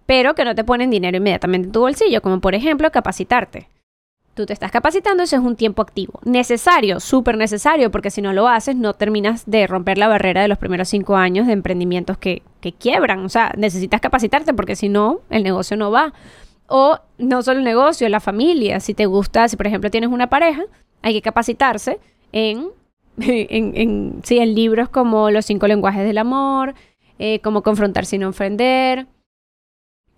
pero 0.07 0.33
que 0.33 0.45
no 0.45 0.55
te 0.55 0.63
ponen 0.63 0.89
dinero 0.89 1.17
inmediatamente 1.17 1.67
en 1.67 1.71
tu 1.71 1.81
bolsillo, 1.81 2.21
como 2.21 2.41
por 2.41 2.55
ejemplo 2.55 2.91
capacitarte. 2.91 3.67
Tú 4.33 4.47
te 4.47 4.53
estás 4.53 4.71
capacitando, 4.71 5.21
eso 5.21 5.35
es 5.35 5.43
un 5.43 5.55
tiempo 5.55 5.83
activo. 5.83 6.19
Necesario, 6.23 6.99
súper 6.99 7.37
necesario, 7.37 7.91
porque 7.91 8.09
si 8.09 8.19
no 8.21 8.33
lo 8.33 8.47
haces, 8.47 8.75
no 8.75 8.95
terminas 8.95 9.43
de 9.45 9.67
romper 9.67 9.99
la 9.99 10.07
barrera 10.07 10.41
de 10.41 10.47
los 10.47 10.57
primeros 10.57 10.89
cinco 10.89 11.15
años 11.15 11.45
de 11.45 11.53
emprendimientos 11.53 12.17
que, 12.17 12.41
que 12.59 12.73
quiebran. 12.73 13.23
O 13.25 13.29
sea, 13.29 13.53
necesitas 13.57 14.01
capacitarte 14.01 14.55
porque 14.55 14.75
si 14.75 14.89
no, 14.89 15.19
el 15.29 15.43
negocio 15.43 15.77
no 15.77 15.91
va. 15.91 16.13
O 16.67 16.97
no 17.19 17.43
solo 17.43 17.59
el 17.59 17.65
negocio, 17.65 18.09
la 18.09 18.19
familia. 18.19 18.79
Si 18.79 18.95
te 18.95 19.05
gusta, 19.05 19.47
si 19.47 19.55
por 19.55 19.67
ejemplo 19.67 19.91
tienes 19.91 20.09
una 20.09 20.27
pareja, 20.27 20.63
hay 21.03 21.13
que 21.13 21.21
capacitarse 21.21 21.99
en, 22.31 22.69
en, 23.17 24.19
sí, 24.23 24.39
en 24.39 24.55
libros 24.55 24.89
como 24.89 25.29
Los 25.29 25.45
cinco 25.45 25.67
lenguajes 25.67 26.05
del 26.05 26.17
amor, 26.17 26.73
eh, 27.19 27.39
Cómo 27.41 27.61
confrontar 27.61 28.07
sin 28.07 28.23
ofender, 28.23 29.05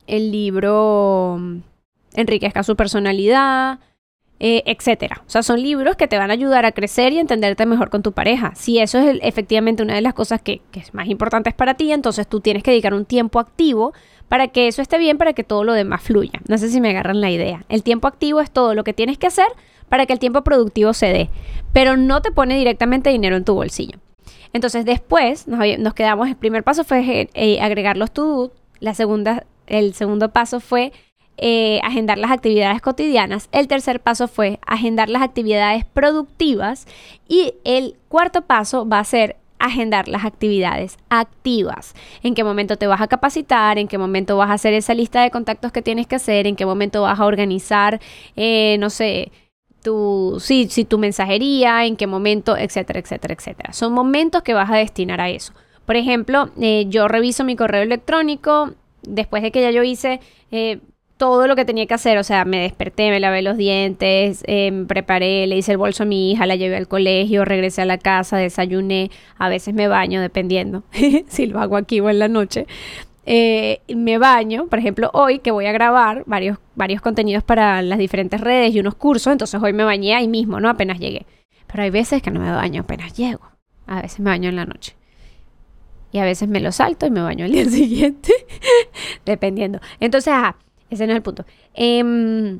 el 0.07 0.31
libro 0.31 1.37
Enriquezca 2.13 2.63
su 2.63 2.77
personalidad 2.77 3.79
eh, 4.39 4.63
etcétera. 4.65 5.21
O 5.25 5.29
sea, 5.29 5.43
son 5.43 5.61
libros 5.61 5.95
que 5.95 6.07
te 6.07 6.17
van 6.17 6.29
a 6.29 6.33
ayudar 6.33 6.65
a 6.65 6.73
crecer 6.73 7.13
y 7.13 7.19
entenderte 7.19 7.65
mejor 7.65 7.89
con 7.89 8.03
tu 8.03 8.11
pareja. 8.11 8.53
Si 8.55 8.79
eso 8.79 8.99
es 8.99 9.17
efectivamente 9.21 9.81
una 9.81 9.95
de 9.95 10.01
las 10.01 10.13
cosas 10.13 10.41
que, 10.41 10.61
es 10.73 10.93
más 10.93 11.07
importantes 11.07 11.53
para 11.53 11.75
ti, 11.75 11.91
entonces 11.93 12.27
tú 12.27 12.41
tienes 12.41 12.61
que 12.61 12.71
dedicar 12.71 12.93
un 12.93 13.05
tiempo 13.05 13.39
activo 13.39 13.93
para 14.27 14.49
que 14.49 14.67
eso 14.67 14.81
esté 14.81 14.97
bien, 14.97 15.17
para 15.17 15.31
que 15.31 15.45
todo 15.45 15.63
lo 15.63 15.71
demás 15.71 16.01
fluya. 16.01 16.41
No 16.49 16.57
sé 16.57 16.69
si 16.69 16.81
me 16.81 16.89
agarran 16.89 17.21
la 17.21 17.31
idea. 17.31 17.63
El 17.69 17.81
tiempo 17.81 18.09
activo 18.09 18.41
es 18.41 18.51
todo 18.51 18.73
lo 18.73 18.83
que 18.83 18.93
tienes 18.93 19.17
que 19.17 19.27
hacer 19.27 19.47
para 19.87 20.05
que 20.05 20.11
el 20.11 20.19
tiempo 20.19 20.43
productivo 20.43 20.93
se 20.93 21.07
dé, 21.07 21.29
pero 21.71 21.95
no 21.95 22.21
te 22.21 22.31
pone 22.31 22.57
directamente 22.57 23.11
dinero 23.11 23.37
en 23.37 23.45
tu 23.45 23.53
bolsillo. 23.53 23.99
Entonces 24.51 24.83
después 24.83 25.47
nos, 25.47 25.93
quedamos, 25.93 26.27
el 26.27 26.35
primer 26.35 26.63
paso 26.63 26.83
fue 26.83 27.29
eh, 27.33 27.61
agregar 27.61 27.95
los 27.95 28.11
to-do, 28.11 28.51
la 28.79 28.93
segunda, 28.93 29.45
el 29.67 29.93
segundo 29.93 30.29
paso 30.29 30.59
fue 30.59 30.91
eh, 31.37 31.79
agendar 31.83 32.17
las 32.17 32.31
actividades 32.31 32.81
cotidianas. 32.81 33.49
El 33.51 33.67
tercer 33.67 33.99
paso 33.99 34.27
fue 34.27 34.59
agendar 34.65 35.09
las 35.09 35.21
actividades 35.21 35.85
productivas. 35.85 36.87
Y 37.27 37.53
el 37.63 37.95
cuarto 38.07 38.43
paso 38.43 38.87
va 38.87 38.99
a 38.99 39.03
ser 39.03 39.37
agendar 39.59 40.07
las 40.07 40.25
actividades 40.25 40.97
activas. 41.09 41.95
En 42.23 42.35
qué 42.35 42.43
momento 42.43 42.77
te 42.77 42.87
vas 42.87 43.01
a 43.01 43.07
capacitar, 43.07 43.77
en 43.77 43.87
qué 43.87 43.97
momento 43.97 44.37
vas 44.37 44.49
a 44.49 44.53
hacer 44.53 44.73
esa 44.73 44.93
lista 44.93 45.21
de 45.21 45.31
contactos 45.31 45.71
que 45.71 45.81
tienes 45.81 46.07
que 46.07 46.15
hacer, 46.15 46.47
en 46.47 46.55
qué 46.55 46.65
momento 46.65 47.01
vas 47.01 47.19
a 47.19 47.25
organizar, 47.25 47.99
eh, 48.35 48.77
no 48.79 48.89
sé, 48.89 49.31
tu, 49.81 50.37
sí, 50.39 50.67
sí, 50.69 50.85
tu 50.85 50.97
mensajería, 50.97 51.85
en 51.85 51.95
qué 51.95 52.07
momento, 52.07 52.57
etcétera, 52.57 52.99
etcétera, 52.99 53.33
etcétera. 53.33 53.73
Son 53.73 53.93
momentos 53.93 54.41
que 54.41 54.53
vas 54.53 54.69
a 54.69 54.75
destinar 54.75 55.21
a 55.21 55.29
eso. 55.29 55.53
Por 55.85 55.95
ejemplo, 55.95 56.49
eh, 56.59 56.85
yo 56.89 57.07
reviso 57.07 57.43
mi 57.43 57.55
correo 57.55 57.83
electrónico 57.83 58.73
después 59.03 59.43
de 59.43 59.51
que 59.51 59.61
ya 59.61 59.71
yo 59.71 59.83
hice 59.83 60.19
todo 61.17 61.47
lo 61.47 61.55
que 61.55 61.63
tenía 61.63 61.85
que 61.85 61.93
hacer, 61.93 62.17
o 62.17 62.23
sea, 62.23 62.43
me 62.43 62.59
desperté, 62.59 63.09
me 63.09 63.19
lavé 63.19 63.41
los 63.41 63.55
dientes, 63.55 64.43
eh, 64.47 64.85
preparé, 64.87 65.47
le 65.47 65.57
hice 65.57 65.71
el 65.71 65.77
bolso 65.77 66.03
a 66.03 66.05
mi 66.05 66.31
hija, 66.31 66.45
la 66.45 66.55
llevé 66.55 66.75
al 66.75 66.87
colegio, 66.87 67.45
regresé 67.45 67.81
a 67.83 67.85
la 67.85 67.97
casa, 67.97 68.37
desayuné, 68.37 69.11
a 69.37 69.47
veces 69.47 69.73
me 69.73 69.87
baño, 69.87 70.21
dependiendo 70.21 70.83
si 71.27 71.45
lo 71.45 71.59
hago 71.59 71.77
aquí 71.77 71.99
o 72.01 72.09
en 72.09 72.19
la 72.19 72.27
noche. 72.27 72.67
Eh, 73.27 73.79
me 73.95 74.17
baño, 74.17 74.67
por 74.67 74.77
ejemplo, 74.77 75.09
hoy 75.13 75.39
que 75.39 75.51
voy 75.51 75.65
a 75.65 75.71
grabar 75.71 76.23
varios, 76.27 76.59
varios 76.75 77.01
contenidos 77.01 77.43
para 77.43 77.81
las 77.81 77.97
diferentes 77.97 78.39
redes 78.41 78.75
y 78.75 78.79
unos 78.79 78.95
cursos, 78.95 79.31
entonces 79.31 79.59
hoy 79.63 79.73
me 79.73 79.83
bañé 79.83 80.15
ahí 80.15 80.27
mismo, 80.27 80.59
¿no? 80.59 80.69
Apenas 80.69 80.99
llegué. 80.99 81.25
Pero 81.67 81.83
hay 81.83 81.89
veces 81.89 82.21
que 82.21 82.29
no 82.29 82.39
me 82.39 82.51
baño 82.51 82.81
apenas 82.81 83.15
llego. 83.17 83.49
A 83.87 84.01
veces 84.01 84.19
me 84.19 84.29
baño 84.29 84.49
en 84.49 84.55
la 84.55 84.65
noche. 84.65 84.95
Y 86.11 86.19
a 86.19 86.23
veces 86.23 86.47
me 86.47 86.59
lo 86.59 86.71
salto 86.71 87.05
y 87.05 87.11
me 87.11 87.21
baño 87.21 87.45
el 87.45 87.51
día 87.51 87.65
siguiente, 87.69 88.31
dependiendo. 89.25 89.79
Entonces, 89.99 90.31
ajá, 90.31 90.57
ese 90.89 91.07
no 91.07 91.13
es 91.13 91.17
el 91.17 91.23
punto. 91.23 91.45
Em, 91.73 92.59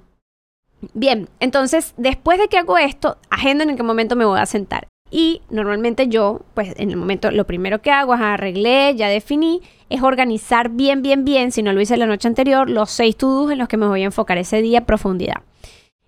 bien, 0.93 1.29
entonces, 1.39 1.93
después 1.97 2.39
de 2.39 2.47
que 2.47 2.57
hago 2.57 2.77
esto, 2.77 3.17
agendo 3.29 3.63
en 3.63 3.75
qué 3.75 3.83
momento 3.83 4.15
me 4.15 4.25
voy 4.25 4.39
a 4.39 4.45
sentar. 4.45 4.87
Y 5.11 5.41
normalmente 5.49 6.07
yo, 6.07 6.41
pues 6.55 6.73
en 6.77 6.89
el 6.89 6.97
momento, 6.97 7.29
lo 7.31 7.45
primero 7.45 7.81
que 7.81 7.91
hago 7.91 8.15
es 8.15 8.21
arreglé, 8.21 8.95
ya 8.95 9.07
definí, 9.07 9.61
es 9.89 10.01
organizar 10.01 10.69
bien, 10.69 11.03
bien, 11.03 11.23
bien, 11.23 11.51
si 11.51 11.61
no 11.61 11.73
lo 11.73 11.81
hice 11.81 11.95
la 11.95 12.07
noche 12.07 12.27
anterior, 12.27 12.69
los 12.69 12.89
seis 12.89 13.15
to 13.15 13.51
en 13.51 13.59
los 13.59 13.67
que 13.67 13.77
me 13.77 13.87
voy 13.87 14.01
a 14.01 14.05
enfocar 14.05 14.37
ese 14.37 14.61
día 14.61 14.85
profundidad. 14.85 15.43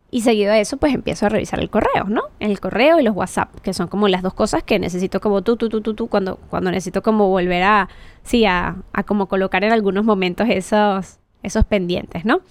Y 0.09 0.21
seguido 0.21 0.53
a 0.53 0.59
eso, 0.59 0.77
pues 0.77 0.93
empiezo 0.93 1.25
a 1.25 1.29
revisar 1.29 1.59
el 1.59 1.69
correo, 1.69 2.05
¿no? 2.07 2.23
El 2.39 2.59
correo 2.59 2.99
y 2.99 3.03
los 3.03 3.15
WhatsApp, 3.15 3.53
que 3.61 3.73
son 3.73 3.87
como 3.87 4.07
las 4.07 4.23
dos 4.23 4.33
cosas 4.33 4.63
que 4.63 4.79
necesito 4.79 5.19
como 5.19 5.41
tú, 5.41 5.57
tú, 5.57 5.69
tú, 5.69 5.81
tú, 5.81 5.93
tú, 5.93 6.07
cuando, 6.07 6.37
cuando 6.49 6.71
necesito 6.71 7.03
como 7.03 7.27
volver 7.27 7.63
a, 7.63 7.89
sí, 8.23 8.45
a, 8.45 8.77
a 8.93 9.03
como 9.03 9.27
colocar 9.27 9.63
en 9.65 9.73
algunos 9.73 10.05
momentos 10.05 10.47
esos, 10.49 11.19
esos 11.47 11.65
pendientes, 11.65 12.25
¿no? 12.25 12.41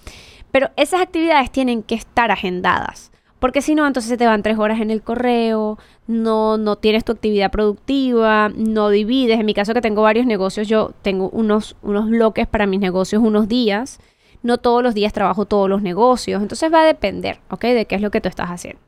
Pero 0.51 0.69
esas 0.75 1.01
actividades 1.01 1.51
tienen 1.51 1.83
que 1.83 1.95
estar 1.95 2.31
agendadas. 2.31 3.11
Porque 3.39 3.61
si 3.61 3.75
no, 3.75 3.85
entonces 3.85 4.09
se 4.09 4.17
te 4.17 4.25
van 4.25 4.41
tres 4.41 4.57
horas 4.57 4.81
en 4.81 4.89
el 4.89 5.03
correo, 5.03 5.77
no, 6.07 6.57
no 6.57 6.75
tienes 6.75 7.05
tu 7.05 7.11
actividad 7.11 7.51
productiva, 7.51 8.49
no 8.49 8.89
divides. 8.89 9.39
En 9.39 9.45
mi 9.45 9.53
caso 9.53 9.73
que 9.73 9.81
tengo 9.81 10.01
varios 10.01 10.25
negocios, 10.25 10.67
yo 10.67 10.91
tengo 11.03 11.29
unos, 11.29 11.75
unos 11.83 12.09
bloques 12.09 12.47
para 12.47 12.65
mis 12.65 12.79
negocios 12.79 13.21
unos 13.23 13.47
días. 13.47 13.99
No 14.41 14.57
todos 14.57 14.81
los 14.81 14.95
días 14.95 15.13
trabajo 15.13 15.45
todos 15.45 15.69
los 15.69 15.81
negocios. 15.83 16.41
Entonces 16.41 16.73
va 16.73 16.81
a 16.81 16.85
depender, 16.85 17.39
¿ok? 17.49 17.61
De 17.61 17.85
qué 17.85 17.95
es 17.95 18.01
lo 18.01 18.09
que 18.09 18.21
tú 18.21 18.29
estás 18.29 18.49
haciendo. 18.49 18.81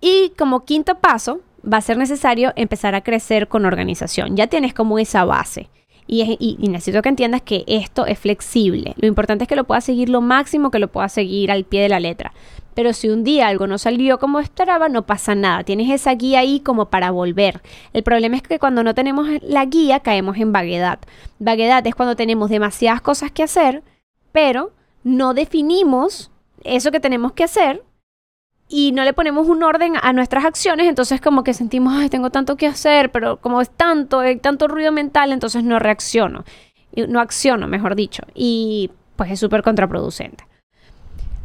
Y 0.00 0.32
como 0.38 0.64
quinto 0.64 0.98
paso, 0.98 1.40
va 1.70 1.78
a 1.78 1.82
ser 1.82 1.98
necesario 1.98 2.52
empezar 2.56 2.94
a 2.94 3.02
crecer 3.02 3.48
con 3.48 3.66
organización. 3.66 4.36
Ya 4.36 4.46
tienes 4.46 4.72
como 4.72 4.98
esa 4.98 5.24
base. 5.24 5.68
Y, 6.06 6.56
necesito 6.60 7.02
que 7.02 7.08
entiendas 7.08 7.42
que 7.42 7.64
esto 7.66 8.06
es 8.06 8.18
flexible. 8.18 8.94
Lo 8.96 9.08
importante 9.08 9.44
es 9.44 9.48
que 9.48 9.56
lo 9.56 9.64
puedas 9.64 9.84
seguir 9.84 10.08
lo 10.08 10.20
máximo 10.20 10.70
que 10.70 10.78
lo 10.78 10.88
puedas 10.88 11.12
seguir 11.12 11.50
al 11.50 11.64
pie 11.64 11.82
de 11.82 11.88
la 11.88 12.00
letra. 12.00 12.32
Pero 12.74 12.92
si 12.92 13.08
un 13.08 13.24
día 13.24 13.48
algo 13.48 13.66
no 13.66 13.78
salió 13.78 14.18
como 14.18 14.38
esperaba, 14.38 14.88
no 14.88 15.06
pasa 15.06 15.34
nada. 15.34 15.64
Tienes 15.64 15.90
esa 15.90 16.14
guía 16.14 16.40
ahí 16.40 16.60
como 16.60 16.90
para 16.90 17.10
volver. 17.10 17.62
El 17.92 18.02
problema 18.02 18.36
es 18.36 18.42
que 18.42 18.58
cuando 18.58 18.84
no 18.84 18.94
tenemos 18.94 19.28
la 19.42 19.64
guía 19.64 20.00
caemos 20.00 20.36
en 20.36 20.52
vaguedad. 20.52 20.98
Vaguedad 21.38 21.86
es 21.86 21.94
cuando 21.94 22.16
tenemos 22.16 22.50
demasiadas 22.50 23.00
cosas 23.00 23.32
que 23.32 23.42
hacer, 23.42 23.82
pero 24.30 24.72
no 25.02 25.34
definimos 25.34 26.30
eso 26.64 26.90
que 26.90 27.00
tenemos 27.00 27.32
que 27.32 27.44
hacer 27.44 27.82
y 28.68 28.92
no 28.92 29.04
le 29.04 29.12
ponemos 29.12 29.48
un 29.48 29.62
orden 29.62 29.94
a 30.00 30.12
nuestras 30.12 30.44
acciones, 30.44 30.88
entonces 30.88 31.20
como 31.20 31.44
que 31.44 31.54
sentimos, 31.54 31.94
ay, 31.96 32.08
tengo 32.08 32.30
tanto 32.30 32.56
que 32.56 32.66
hacer, 32.66 33.10
pero 33.10 33.38
como 33.38 33.60
es 33.60 33.70
tanto, 33.70 34.20
hay 34.20 34.36
tanto 34.36 34.66
ruido 34.68 34.92
mental, 34.92 35.32
entonces 35.32 35.62
no 35.62 35.78
reacciono, 35.78 36.44
no 37.08 37.20
acciono, 37.20 37.68
mejor 37.68 37.94
dicho, 37.94 38.22
y 38.34 38.90
pues 39.14 39.30
es 39.30 39.40
súper 39.40 39.62
contraproducente. 39.62 40.44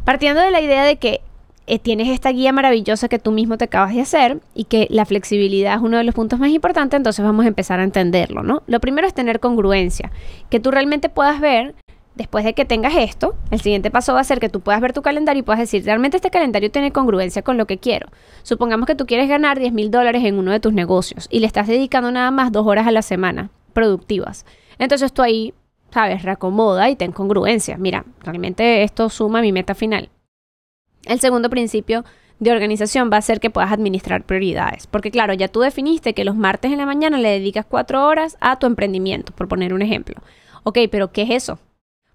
Partiendo 0.04 0.42
de 0.42 0.51
la 0.51 0.62
idea 0.62 0.84
de 0.84 0.98
que 0.98 1.22
eh, 1.68 1.78
tienes 1.78 2.10
esta 2.10 2.32
guía 2.32 2.51
maravillosa 2.51 3.08
que 3.08 3.20
tú 3.20 3.32
mismo 3.32 3.58
te 3.58 3.66
acabas 3.66 3.94
de 3.94 4.01
hacer 4.01 4.40
y 4.56 4.63
que 4.63 4.88
la 4.90 5.06
flexibilidad 5.06 5.75
es 5.75 5.82
uno 5.82 5.98
de 5.98 6.04
los 6.04 6.16
puntos 6.16 6.40
más 6.40 6.50
importantes, 6.50 6.98
entonces 6.98 7.24
vamos 7.24 7.46
a 7.46 7.50
empezar 7.50 7.80
a 7.80 7.84
entenderlo, 7.84 8.42
¿no? 8.42 8.63
Lo 8.66 8.80
primero 8.80 9.08
es 9.08 9.13
tener 9.13 9.40
congruencia, 9.40 10.12
que 10.50 10.60
tú 10.60 10.72
realmente 10.72 11.08
puedas 11.08 11.40
ver 11.40 11.75
Después 12.22 12.46
de 12.46 12.54
que 12.54 12.66
tengas 12.66 12.94
esto, 12.96 13.34
el 13.50 13.62
siguiente 13.62 13.90
paso 13.90 14.13
va 14.13 14.20
a 14.20 14.24
ser 14.24 14.40
que 14.40 14.48
tú 14.48 14.60
puedas 14.60 14.80
ver 14.80 14.94
tu 14.94 15.01
calendario 15.01 15.40
y 15.40 15.44
puedas 15.44 15.60
decir, 15.60 15.84
realmente 15.84 16.18
este 16.18 16.30
calendario 16.30 16.70
tiene 16.70 16.92
congruencia 16.92 17.42
con 17.42 17.58
lo 17.58 17.66
que 17.66 17.80
quiero. 17.80 18.10
Supongamos 18.44 18.86
que 18.86 18.94
tú 18.94 19.08
quieres 19.08 19.28
ganar 19.28 19.58
10 19.58 19.74
mil 19.74 19.90
dólares 19.90 20.24
en 20.24 20.38
uno 20.38 20.51
de 20.51 20.60
tus 20.60 20.72
negocios 20.72 21.28
y 21.32 21.40
le 21.40 21.48
estás 21.48 21.66
dedicando 21.66 22.12
nada 22.12 22.30
más 22.30 22.51
dos 22.51 22.68
horas 22.68 22.86
a 22.86 22.92
la 22.92 23.01
semana 23.01 23.50
productivas. 23.74 24.46
Entonces 24.78 25.12
tú 25.12 25.24
ahí, 25.24 25.56
sabes, 25.90 26.22
reacomoda 26.22 26.92
y 26.92 26.96
ten 26.96 27.12
congruencia. 27.12 27.78
Mira, 27.80 28.06
realmente 28.20 28.84
esto 28.84 29.10
suma 29.10 29.42
mi 29.42 29.51
meta 29.51 29.74
final. 29.74 30.10
El 31.06 31.20
segundo 31.20 31.50
principio 31.50 32.06
de 32.38 32.51
organización 32.51 33.10
va 33.12 33.18
a 33.18 33.24
ser 33.24 33.40
que 33.40 33.50
puedas 33.50 33.72
administrar 33.72 34.25
prioridades. 34.25 34.86
Porque 34.86 35.10
claro, 35.10 35.34
ya 35.34 35.48
tú 35.48 35.62
definiste 35.62 36.13
que 36.13 36.24
los 36.24 36.36
martes 36.36 36.72
en 36.72 36.78
la 36.78 36.86
mañana 36.86 37.18
le 37.18 37.30
dedicas 37.30 37.66
cuatro 37.68 38.06
horas 38.06 38.38
a 38.42 38.60
tu 38.60 38.68
emprendimiento, 38.68 39.34
por 39.34 39.48
poner 39.48 39.74
un 39.74 39.82
ejemplo. 39.82 40.22
Ok, 40.62 40.78
pero 40.92 41.12
¿qué 41.12 41.24
es 41.24 41.32
eso? 41.32 41.58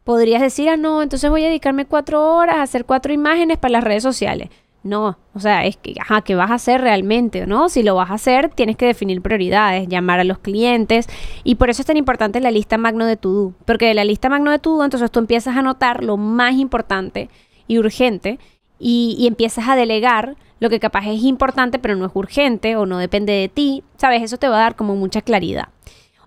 Podrías 0.07 0.41
decir, 0.41 0.69
ah, 0.69 0.77
no, 0.77 1.03
entonces 1.03 1.29
voy 1.29 1.43
a 1.43 1.49
dedicarme 1.49 1.85
cuatro 1.85 2.37
horas 2.37 2.59
a 2.59 2.63
hacer 2.63 2.85
cuatro 2.85 3.13
imágenes 3.13 3.59
para 3.59 3.73
las 3.73 3.85
redes 3.85 4.05
sociales. 4.05 4.51
No, 4.85 5.19
o 5.35 5.41
sea, 5.41 5.67
es 5.67 5.77
que, 5.77 5.95
ajá, 6.01 6.21
¿qué 6.21 6.37
vas 6.37 6.53
a 6.53 6.55
hacer 6.55 6.81
realmente? 6.81 7.45
¿No? 7.45 7.69
Si 7.69 7.83
lo 7.83 7.97
vas 7.97 8.13
a 8.13 8.15
hacer, 8.15 8.51
tienes 8.51 8.77
que 8.77 8.87
definir 8.87 9.21
prioridades, 9.21 9.89
llamar 9.89 10.21
a 10.21 10.25
los 10.25 10.39
clientes. 10.39 11.09
Y 11.43 11.57
por 11.57 11.71
eso 11.71 11.83
es 11.83 11.87
tan 11.87 11.97
importante 11.97 12.39
la 12.39 12.53
lista 12.53 12.79
magno 12.79 13.05
de 13.05 13.17
to-do. 13.17 13.53
Porque 13.65 13.87
de 13.87 13.95
la 13.95 14.05
lista 14.05 14.29
magno 14.29 14.53
de 14.53 14.61
to-do, 14.61 14.85
entonces 14.85 15.11
tú 15.11 15.19
empiezas 15.19 15.57
a 15.57 15.59
anotar 15.59 16.05
lo 16.05 16.17
más 16.17 16.55
importante 16.55 17.29
y 17.67 17.79
urgente 17.79 18.39
y, 18.79 19.17
y, 19.19 19.27
empiezas 19.27 19.69
a 19.69 19.75
delegar 19.75 20.37
lo 20.61 20.71
que 20.71 20.79
capaz 20.79 21.09
es 21.09 21.25
importante, 21.25 21.81
pero 21.81 21.97
no 21.97 22.07
es 22.07 22.13
urgente 22.15 22.77
o 22.77 22.87
no 22.87 22.99
depende 22.99 23.33
de 23.33 23.49
ti. 23.49 23.83
¿Sabes? 23.97 24.23
Eso 24.23 24.37
te 24.37 24.49
va 24.49 24.59
a 24.59 24.61
dar 24.61 24.77
como 24.77 24.95
mucha 24.95 25.21
claridad. 25.21 25.71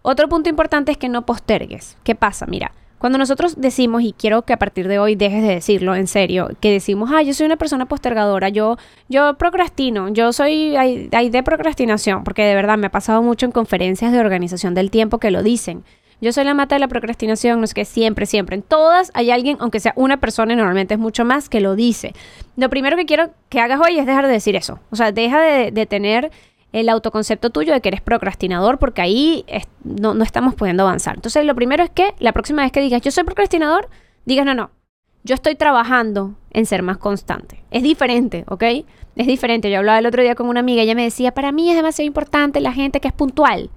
Otro 0.02 0.28
punto 0.28 0.50
importante 0.50 0.92
es 0.92 0.98
que 0.98 1.08
no 1.08 1.26
postergues. 1.26 1.98
¿Qué 2.04 2.14
pasa? 2.14 2.46
Mira, 2.46 2.74
cuando 3.00 3.18
nosotros 3.18 3.56
decimos, 3.60 4.04
y 4.04 4.14
quiero 4.14 4.44
que 4.44 4.54
a 4.54 4.58
partir 4.58 4.88
de 4.88 5.00
hoy 5.00 5.16
dejes 5.16 5.42
de 5.42 5.56
decirlo 5.56 5.96
en 5.96 6.06
serio, 6.06 6.50
que 6.60 6.72
decimos, 6.72 7.10
ah, 7.14 7.24
yo 7.24 7.34
soy 7.34 7.46
una 7.46 7.56
persona 7.56 7.86
postergadora, 7.86 8.50
yo, 8.50 8.78
yo 9.08 9.36
procrastino, 9.36 10.10
yo 10.10 10.34
soy 10.34 10.76
hay, 10.76 11.30
de 11.30 11.44
procrastinación, 11.44 12.26
porque 12.26 12.44
de 12.44 12.56
verdad 12.56 12.78
me 12.78 12.88
ha 12.88 12.92
pasado 12.92 13.24
mucho 13.24 13.46
en 13.46 13.54
conferencias 13.54 14.12
de 14.12 14.20
organización 14.20 14.76
del 14.76 14.92
tiempo 14.92 15.18
que 15.18 15.32
lo 15.32 15.44
dicen. 15.44 15.84
Yo 16.22 16.34
soy 16.34 16.44
la 16.44 16.54
mata 16.54 16.76
de 16.76 16.80
la 16.80 16.90
procrastinación, 16.90 17.60
no 17.60 17.64
es 17.64 17.74
que 17.74 17.86
siempre, 17.86 18.26
siempre. 18.26 18.58
En 18.58 18.62
todas 18.62 19.10
hay 19.14 19.32
alguien, 19.32 19.56
aunque 19.62 19.80
sea 19.80 19.94
una 19.96 20.18
persona, 20.18 20.52
y 20.52 20.58
normalmente 20.58 20.96
es 20.96 21.00
mucho 21.00 21.24
más, 21.24 21.48
que 21.48 21.62
lo 21.62 21.78
dice. 21.78 22.14
Lo 22.58 22.70
primero 22.70 22.98
que 22.98 23.06
quiero 23.06 23.30
que 23.48 23.62
hagas 23.62 23.80
hoy 23.80 23.98
es 23.98 24.06
dejar 24.06 24.28
de 24.28 24.34
decir 24.34 24.58
eso. 24.58 24.80
O 24.92 24.98
sea, 24.98 25.14
deja 25.14 25.40
de, 25.40 25.72
de 25.72 25.86
tener 25.86 26.32
el 26.72 26.90
autoconcepto 26.90 27.50
tuyo 27.50 27.74
de 27.74 27.82
que 27.82 27.90
eres 27.90 28.02
procrastinador 28.02 28.78
porque 28.78 29.02
ahí 29.02 29.46
no, 29.84 30.14
no, 30.14 30.24
estamos 30.24 30.56
pudiendo 30.56 30.84
avanzar. 30.84 31.16
Entonces, 31.16 31.46
lo 31.46 31.56
primero 31.56 31.84
es 31.84 31.90
que 31.90 32.14
la 32.20 32.34
próxima 32.34 32.62
vez 32.64 32.72
que 32.72 32.82
digas 32.82 33.02
yo 33.02 33.12
soy 33.12 33.24
procrastinador, 33.24 33.90
digas 34.26 34.46
no, 34.46 34.54
no, 34.54 34.72
yo 35.24 35.36
estoy 35.36 35.56
trabajando 35.56 36.36
en 36.52 36.66
ser 36.66 36.84
más 36.84 36.98
constante. 36.98 37.64
Es 37.72 37.84
diferente, 37.84 38.46
¿ok? 38.48 38.64
Es 39.16 39.28
diferente. 39.28 39.70
Yo 39.70 39.80
hablaba 39.80 40.00
el 40.00 40.06
otro 40.06 40.22
día 40.22 40.36
con 40.36 40.48
una 40.48 40.62
amiga, 40.62 40.82
ella 40.82 40.96
me 40.96 41.04
decía, 41.04 41.34
para 41.34 41.52
mí 41.52 41.70
es 41.70 41.76
demasiado 41.76 42.08
importante 42.08 42.62
la 42.62 42.74
gente 42.74 43.00
que 43.00 43.08
es 43.08 43.14
puntual. 43.14 43.70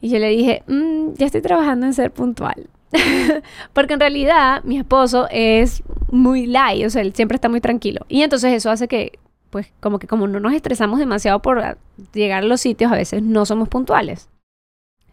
Y 0.00 0.10
yo 0.10 0.18
le 0.18 0.28
dije, 0.28 0.62
mm, 0.66 1.14
ya 1.14 1.26
estoy 1.26 1.40
trabajando 1.40 1.86
en 1.86 1.94
ser 1.94 2.12
puntual. 2.12 2.68
Porque 3.72 3.94
en 3.94 4.00
realidad 4.00 4.62
mi 4.64 4.78
esposo 4.78 5.26
es 5.30 5.82
muy 6.10 6.46
light, 6.46 6.86
o 6.86 6.90
sea, 6.90 7.02
él 7.02 7.14
siempre 7.14 7.36
está 7.36 7.48
muy 7.48 7.60
tranquilo. 7.60 8.04
Y 8.08 8.22
entonces 8.22 8.52
eso 8.52 8.70
hace 8.70 8.88
que 8.88 9.18
pues 9.56 9.72
como 9.80 9.98
que 9.98 10.06
como 10.06 10.28
no 10.28 10.38
nos 10.38 10.52
estresamos 10.52 10.98
demasiado 10.98 11.40
por 11.40 11.78
llegar 12.12 12.42
a 12.42 12.46
los 12.46 12.60
sitios, 12.60 12.92
a 12.92 12.94
veces 12.94 13.22
no 13.22 13.46
somos 13.46 13.70
puntuales. 13.70 14.28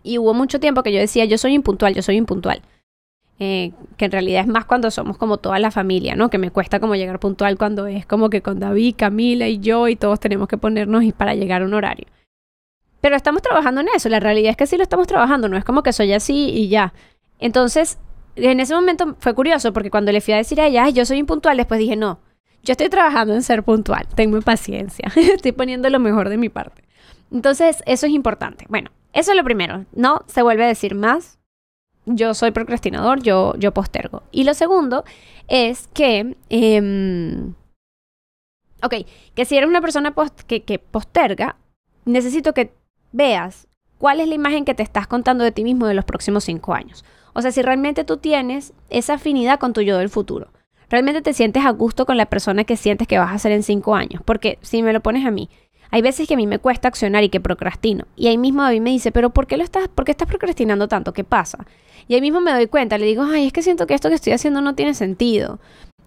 Y 0.03 0.17
hubo 0.17 0.33
mucho 0.33 0.59
tiempo 0.59 0.83
que 0.83 0.91
yo 0.91 0.99
decía, 0.99 1.23
yo 1.23 1.37
soy 1.37 1.53
impuntual, 1.53 1.93
yo 1.93 2.01
soy 2.01 2.17
impuntual. 2.17 2.61
Eh, 3.39 3.71
que 3.95 4.03
en 4.03 4.11
realidad 4.11 4.41
es 4.41 4.47
más 4.47 4.65
cuando 4.65 4.91
somos 4.91 5.17
como 5.17 5.37
toda 5.37 5.59
la 5.59 5.71
familia, 5.71 6.17
¿no? 6.17 6.29
Que 6.29 6.39
me 6.39 6.51
cuesta 6.51 6.81
como 6.81 6.95
llegar 6.95 7.21
puntual 7.21 7.57
cuando 7.57 7.87
es 7.87 8.05
como 8.05 8.29
que 8.29 8.41
con 8.41 8.59
David, 8.59 8.95
Camila 8.97 9.47
y 9.47 9.59
yo 9.59 9.87
y 9.87 9.95
todos 9.95 10.19
tenemos 10.19 10.49
que 10.49 10.57
ponernos 10.57 11.05
para 11.13 11.35
llegar 11.35 11.61
a 11.61 11.65
un 11.65 11.73
horario. 11.73 12.07
Pero 12.99 13.15
estamos 13.15 13.41
trabajando 13.41 13.79
en 13.79 13.87
eso, 13.95 14.09
la 14.09 14.19
realidad 14.19 14.51
es 14.51 14.57
que 14.57 14.67
sí 14.67 14.75
lo 14.75 14.83
estamos 14.83 15.07
trabajando, 15.07 15.47
no 15.47 15.55
es 15.55 15.63
como 15.63 15.83
que 15.83 15.93
soy 15.93 16.11
así 16.11 16.49
y 16.49 16.67
ya. 16.67 16.93
Entonces, 17.39 17.97
en 18.35 18.59
ese 18.59 18.75
momento 18.75 19.15
fue 19.19 19.33
curioso 19.33 19.71
porque 19.71 19.89
cuando 19.89 20.11
le 20.11 20.19
fui 20.19 20.33
a 20.33 20.37
decir 20.37 20.59
a 20.59 20.67
ella, 20.67 20.89
yo 20.89 21.05
soy 21.05 21.19
impuntual, 21.19 21.55
después 21.55 21.79
dije, 21.79 21.95
no, 21.95 22.19
yo 22.63 22.71
estoy 22.71 22.89
trabajando 22.89 23.33
en 23.33 23.43
ser 23.43 23.63
puntual, 23.63 24.07
tengo 24.15 24.41
paciencia, 24.41 25.11
estoy 25.15 25.51
poniendo 25.51 25.89
lo 25.89 25.99
mejor 25.99 26.29
de 26.29 26.37
mi 26.37 26.49
parte. 26.49 26.83
Entonces, 27.31 27.83
eso 27.85 28.05
es 28.05 28.11
importante. 28.11 28.65
Bueno, 28.69 28.91
eso 29.13 29.31
es 29.31 29.37
lo 29.37 29.43
primero, 29.43 29.85
no 29.93 30.21
se 30.27 30.41
vuelve 30.41 30.65
a 30.65 30.67
decir 30.67 30.95
más. 30.95 31.39
Yo 32.05 32.33
soy 32.33 32.51
procrastinador, 32.51 33.21
yo, 33.21 33.55
yo 33.57 33.73
postergo. 33.73 34.23
Y 34.31 34.43
lo 34.43 34.53
segundo 34.53 35.05
es 35.47 35.87
que, 35.93 36.35
em, 36.49 37.53
ok, 38.81 38.93
que 39.35 39.45
si 39.45 39.55
eres 39.55 39.69
una 39.69 39.79
persona 39.79 40.13
que, 40.47 40.63
que 40.63 40.79
posterga, 40.79 41.55
necesito 42.05 42.53
que 42.53 42.73
veas 43.13 43.67
¿Cuál 44.03 44.19
es 44.19 44.27
la 44.27 44.35
imagen 44.35 44.65
que 44.65 44.73
te 44.73 44.83
estás 44.83 45.07
contando 45.07 45.45
de 45.45 45.53
ti 45.53 45.63
mismo 45.63 45.87
de 45.87 45.93
los 45.93 46.03
próximos 46.03 46.43
cinco 46.43 46.73
años? 46.73 47.05
O 47.31 47.41
sea, 47.41 47.53
si 47.53 47.61
realmente 47.61 48.03
tú 48.03 48.17
tienes 48.17 48.73
esa 48.89 49.13
afinidad 49.13 49.61
con 49.61 49.71
tu 49.71 49.79
yo 49.79 49.97
del 49.97 50.09
futuro. 50.09 50.49
Realmente 50.93 51.23
te 51.23 51.33
sientes 51.33 51.65
a 51.65 51.71
gusto 51.71 52.05
con 52.05 52.17
la 52.17 52.27
persona 52.27 52.65
que 52.65 52.77
sientes 52.77 53.07
que 53.07 53.17
vas 53.17 53.33
a 53.33 53.39
ser 53.39 53.51
en 53.51 53.63
cinco 53.63 53.95
años. 53.95 54.21
Porque 54.23 54.59
si 54.61 54.83
me 54.83 54.93
lo 54.93 55.01
pones 55.01 55.25
a 55.25 55.31
mí, 55.31 55.49
hay 55.89 56.03
veces 56.03 56.27
que 56.27 56.35
a 56.35 56.37
mí 56.37 56.45
me 56.45 56.59
cuesta 56.59 56.87
accionar 56.87 57.23
y 57.23 57.29
que 57.29 57.39
procrastino. 57.39 58.05
Y 58.15 58.27
ahí 58.27 58.37
mismo 58.37 58.61
David 58.61 58.81
me 58.81 58.91
dice, 58.91 59.11
pero 59.11 59.31
¿por 59.31 59.47
qué, 59.47 59.57
lo 59.57 59.63
estás, 59.63 59.87
¿por 59.87 60.05
qué 60.05 60.11
estás 60.11 60.27
procrastinando 60.27 60.87
tanto? 60.87 61.11
¿Qué 61.11 61.23
pasa? 61.23 61.65
Y 62.07 62.13
ahí 62.13 62.21
mismo 62.21 62.41
me 62.41 62.51
doy 62.51 62.67
cuenta, 62.67 62.99
le 62.99 63.07
digo, 63.07 63.23
ay, 63.23 63.47
es 63.47 63.53
que 63.53 63.63
siento 63.63 63.87
que 63.87 63.95
esto 63.95 64.07
que 64.09 64.13
estoy 64.13 64.33
haciendo 64.33 64.61
no 64.61 64.75
tiene 64.75 64.93
sentido. 64.93 65.59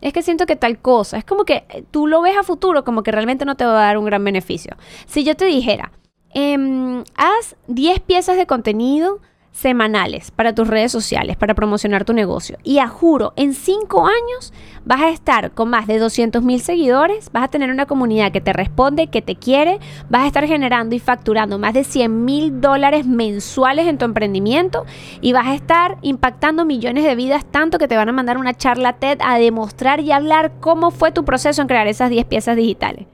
Es 0.02 0.12
que 0.12 0.22
siento 0.22 0.46
que 0.46 0.54
tal 0.54 0.78
cosa. 0.78 1.18
Es 1.18 1.24
como 1.24 1.44
que 1.44 1.64
eh, 1.68 1.82
tú 1.90 2.06
lo 2.06 2.22
ves 2.22 2.36
a 2.36 2.44
futuro 2.44 2.84
como 2.84 3.02
que 3.02 3.10
realmente 3.10 3.44
no 3.44 3.56
te 3.56 3.64
va 3.64 3.72
a 3.72 3.86
dar 3.86 3.98
un 3.98 4.04
gran 4.04 4.22
beneficio. 4.22 4.76
Si 5.06 5.24
yo 5.24 5.34
te 5.34 5.46
dijera, 5.46 5.90
em, 6.32 7.02
haz 7.16 7.56
10 7.66 7.98
piezas 8.02 8.36
de 8.36 8.46
contenido 8.46 9.18
semanales 9.56 10.30
para 10.30 10.54
tus 10.54 10.68
redes 10.68 10.92
sociales, 10.92 11.36
para 11.36 11.54
promocionar 11.54 12.04
tu 12.04 12.12
negocio. 12.12 12.58
Y 12.62 12.78
a 12.78 12.88
juro, 12.88 13.32
en 13.36 13.54
cinco 13.54 14.06
años 14.06 14.52
vas 14.84 15.00
a 15.00 15.08
estar 15.08 15.52
con 15.52 15.70
más 15.70 15.86
de 15.86 15.98
200 15.98 16.42
mil 16.42 16.60
seguidores, 16.60 17.30
vas 17.32 17.44
a 17.44 17.48
tener 17.48 17.70
una 17.70 17.86
comunidad 17.86 18.32
que 18.32 18.42
te 18.42 18.52
responde, 18.52 19.06
que 19.06 19.22
te 19.22 19.34
quiere, 19.36 19.78
vas 20.10 20.24
a 20.24 20.26
estar 20.26 20.46
generando 20.46 20.94
y 20.94 20.98
facturando 20.98 21.58
más 21.58 21.72
de 21.72 21.84
100 21.84 22.24
mil 22.24 22.60
dólares 22.60 23.06
mensuales 23.06 23.86
en 23.86 23.96
tu 23.96 24.04
emprendimiento 24.04 24.84
y 25.22 25.32
vas 25.32 25.46
a 25.46 25.54
estar 25.54 25.96
impactando 26.02 26.66
millones 26.66 27.04
de 27.04 27.14
vidas 27.14 27.46
tanto 27.50 27.78
que 27.78 27.88
te 27.88 27.96
van 27.96 28.10
a 28.10 28.12
mandar 28.12 28.36
una 28.36 28.54
charla 28.54 28.92
TED 28.92 29.18
a 29.24 29.38
demostrar 29.38 30.00
y 30.00 30.12
hablar 30.12 30.52
cómo 30.60 30.90
fue 30.90 31.12
tu 31.12 31.24
proceso 31.24 31.62
en 31.62 31.68
crear 31.68 31.86
esas 31.86 32.10
10 32.10 32.26
piezas 32.26 32.56
digitales. 32.56 33.06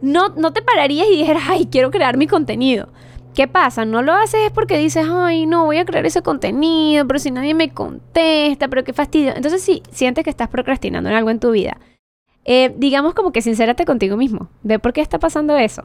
No, 0.00 0.30
no 0.30 0.52
te 0.52 0.62
pararías 0.62 1.08
y 1.08 1.16
dijeras, 1.16 1.44
ay, 1.48 1.66
quiero 1.70 1.90
crear 1.90 2.16
mi 2.16 2.26
contenido 2.26 2.88
¿Qué 3.34 3.48
pasa? 3.48 3.84
No 3.86 4.02
lo 4.02 4.12
haces 4.12 4.40
es 4.46 4.50
porque 4.52 4.76
dices, 4.76 5.06
ay, 5.10 5.46
no, 5.46 5.64
voy 5.64 5.78
a 5.78 5.86
crear 5.86 6.04
ese 6.04 6.22
contenido, 6.22 7.06
pero 7.06 7.18
si 7.18 7.30
nadie 7.30 7.54
me 7.54 7.70
contesta, 7.70 8.68
pero 8.68 8.84
qué 8.84 8.92
fastidio. 8.92 9.34
Entonces, 9.34 9.62
si 9.62 9.82
sientes 9.90 10.24
que 10.24 10.30
estás 10.30 10.48
procrastinando 10.48 11.08
en 11.08 11.16
algo 11.16 11.30
en 11.30 11.40
tu 11.40 11.50
vida, 11.50 11.78
eh, 12.44 12.74
digamos 12.76 13.14
como 13.14 13.32
que 13.32 13.40
sincérate 13.40 13.86
contigo 13.86 14.16
mismo, 14.16 14.50
ve 14.62 14.78
por 14.78 14.92
qué 14.92 15.00
está 15.00 15.18
pasando 15.18 15.56
eso 15.56 15.84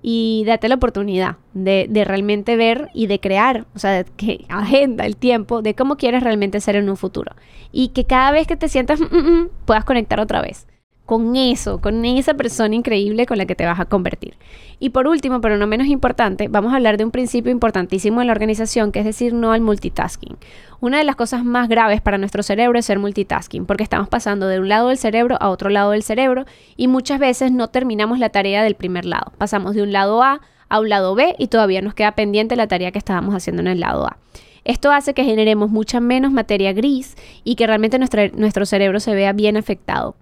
y 0.00 0.44
date 0.46 0.68
la 0.68 0.76
oportunidad 0.76 1.36
de, 1.52 1.86
de, 1.90 2.04
realmente 2.04 2.56
ver 2.56 2.88
y 2.94 3.08
de 3.08 3.18
crear, 3.18 3.66
o 3.74 3.78
sea, 3.78 4.04
que 4.04 4.44
agenda 4.48 5.04
el 5.04 5.16
tiempo 5.16 5.62
de 5.62 5.74
cómo 5.74 5.96
quieres 5.96 6.22
realmente 6.22 6.60
ser 6.60 6.76
en 6.76 6.88
un 6.88 6.96
futuro. 6.96 7.32
Y 7.72 7.88
que 7.88 8.04
cada 8.04 8.30
vez 8.30 8.46
que 8.46 8.56
te 8.56 8.68
sientas, 8.68 9.00
mm, 9.00 9.04
mm, 9.04 9.40
mm, 9.40 9.48
puedas 9.66 9.84
conectar 9.84 10.20
otra 10.20 10.40
vez 10.40 10.66
con 11.06 11.36
eso, 11.36 11.80
con 11.80 12.04
esa 12.04 12.34
persona 12.34 12.74
increíble 12.74 13.26
con 13.26 13.38
la 13.38 13.46
que 13.46 13.54
te 13.54 13.64
vas 13.64 13.78
a 13.78 13.84
convertir. 13.86 14.34
Y 14.80 14.90
por 14.90 15.06
último, 15.06 15.40
pero 15.40 15.56
no 15.56 15.66
menos 15.66 15.86
importante, 15.86 16.48
vamos 16.48 16.72
a 16.72 16.76
hablar 16.76 16.98
de 16.98 17.04
un 17.04 17.12
principio 17.12 17.50
importantísimo 17.52 18.20
en 18.20 18.26
la 18.26 18.32
organización, 18.32 18.92
que 18.92 18.98
es 18.98 19.04
decir 19.04 19.32
no 19.32 19.52
al 19.52 19.60
multitasking. 19.60 20.36
Una 20.80 20.98
de 20.98 21.04
las 21.04 21.16
cosas 21.16 21.44
más 21.44 21.68
graves 21.68 22.02
para 22.02 22.18
nuestro 22.18 22.42
cerebro 22.42 22.78
es 22.78 22.84
ser 22.84 22.98
multitasking, 22.98 23.64
porque 23.64 23.84
estamos 23.84 24.08
pasando 24.08 24.48
de 24.48 24.58
un 24.58 24.68
lado 24.68 24.88
del 24.88 24.98
cerebro 24.98 25.38
a 25.40 25.48
otro 25.48 25.70
lado 25.70 25.92
del 25.92 26.02
cerebro 26.02 26.44
y 26.76 26.88
muchas 26.88 27.20
veces 27.20 27.52
no 27.52 27.68
terminamos 27.68 28.18
la 28.18 28.28
tarea 28.28 28.62
del 28.62 28.74
primer 28.74 29.06
lado. 29.06 29.32
Pasamos 29.38 29.74
de 29.74 29.82
un 29.82 29.92
lado 29.92 30.22
A 30.22 30.40
a 30.68 30.80
un 30.80 30.88
lado 30.88 31.14
B 31.14 31.36
y 31.38 31.46
todavía 31.46 31.80
nos 31.80 31.94
queda 31.94 32.16
pendiente 32.16 32.56
la 32.56 32.66
tarea 32.66 32.90
que 32.90 32.98
estábamos 32.98 33.34
haciendo 33.34 33.62
en 33.62 33.68
el 33.68 33.80
lado 33.80 34.06
A. 34.06 34.18
Esto 34.64 34.90
hace 34.90 35.14
que 35.14 35.22
generemos 35.22 35.70
mucha 35.70 36.00
menos 36.00 36.32
materia 36.32 36.72
gris 36.72 37.16
y 37.44 37.54
que 37.54 37.68
realmente 37.68 38.00
nuestro 38.00 38.66
cerebro 38.66 38.98
se 38.98 39.14
vea 39.14 39.32
bien 39.32 39.56
afectado 39.56 40.16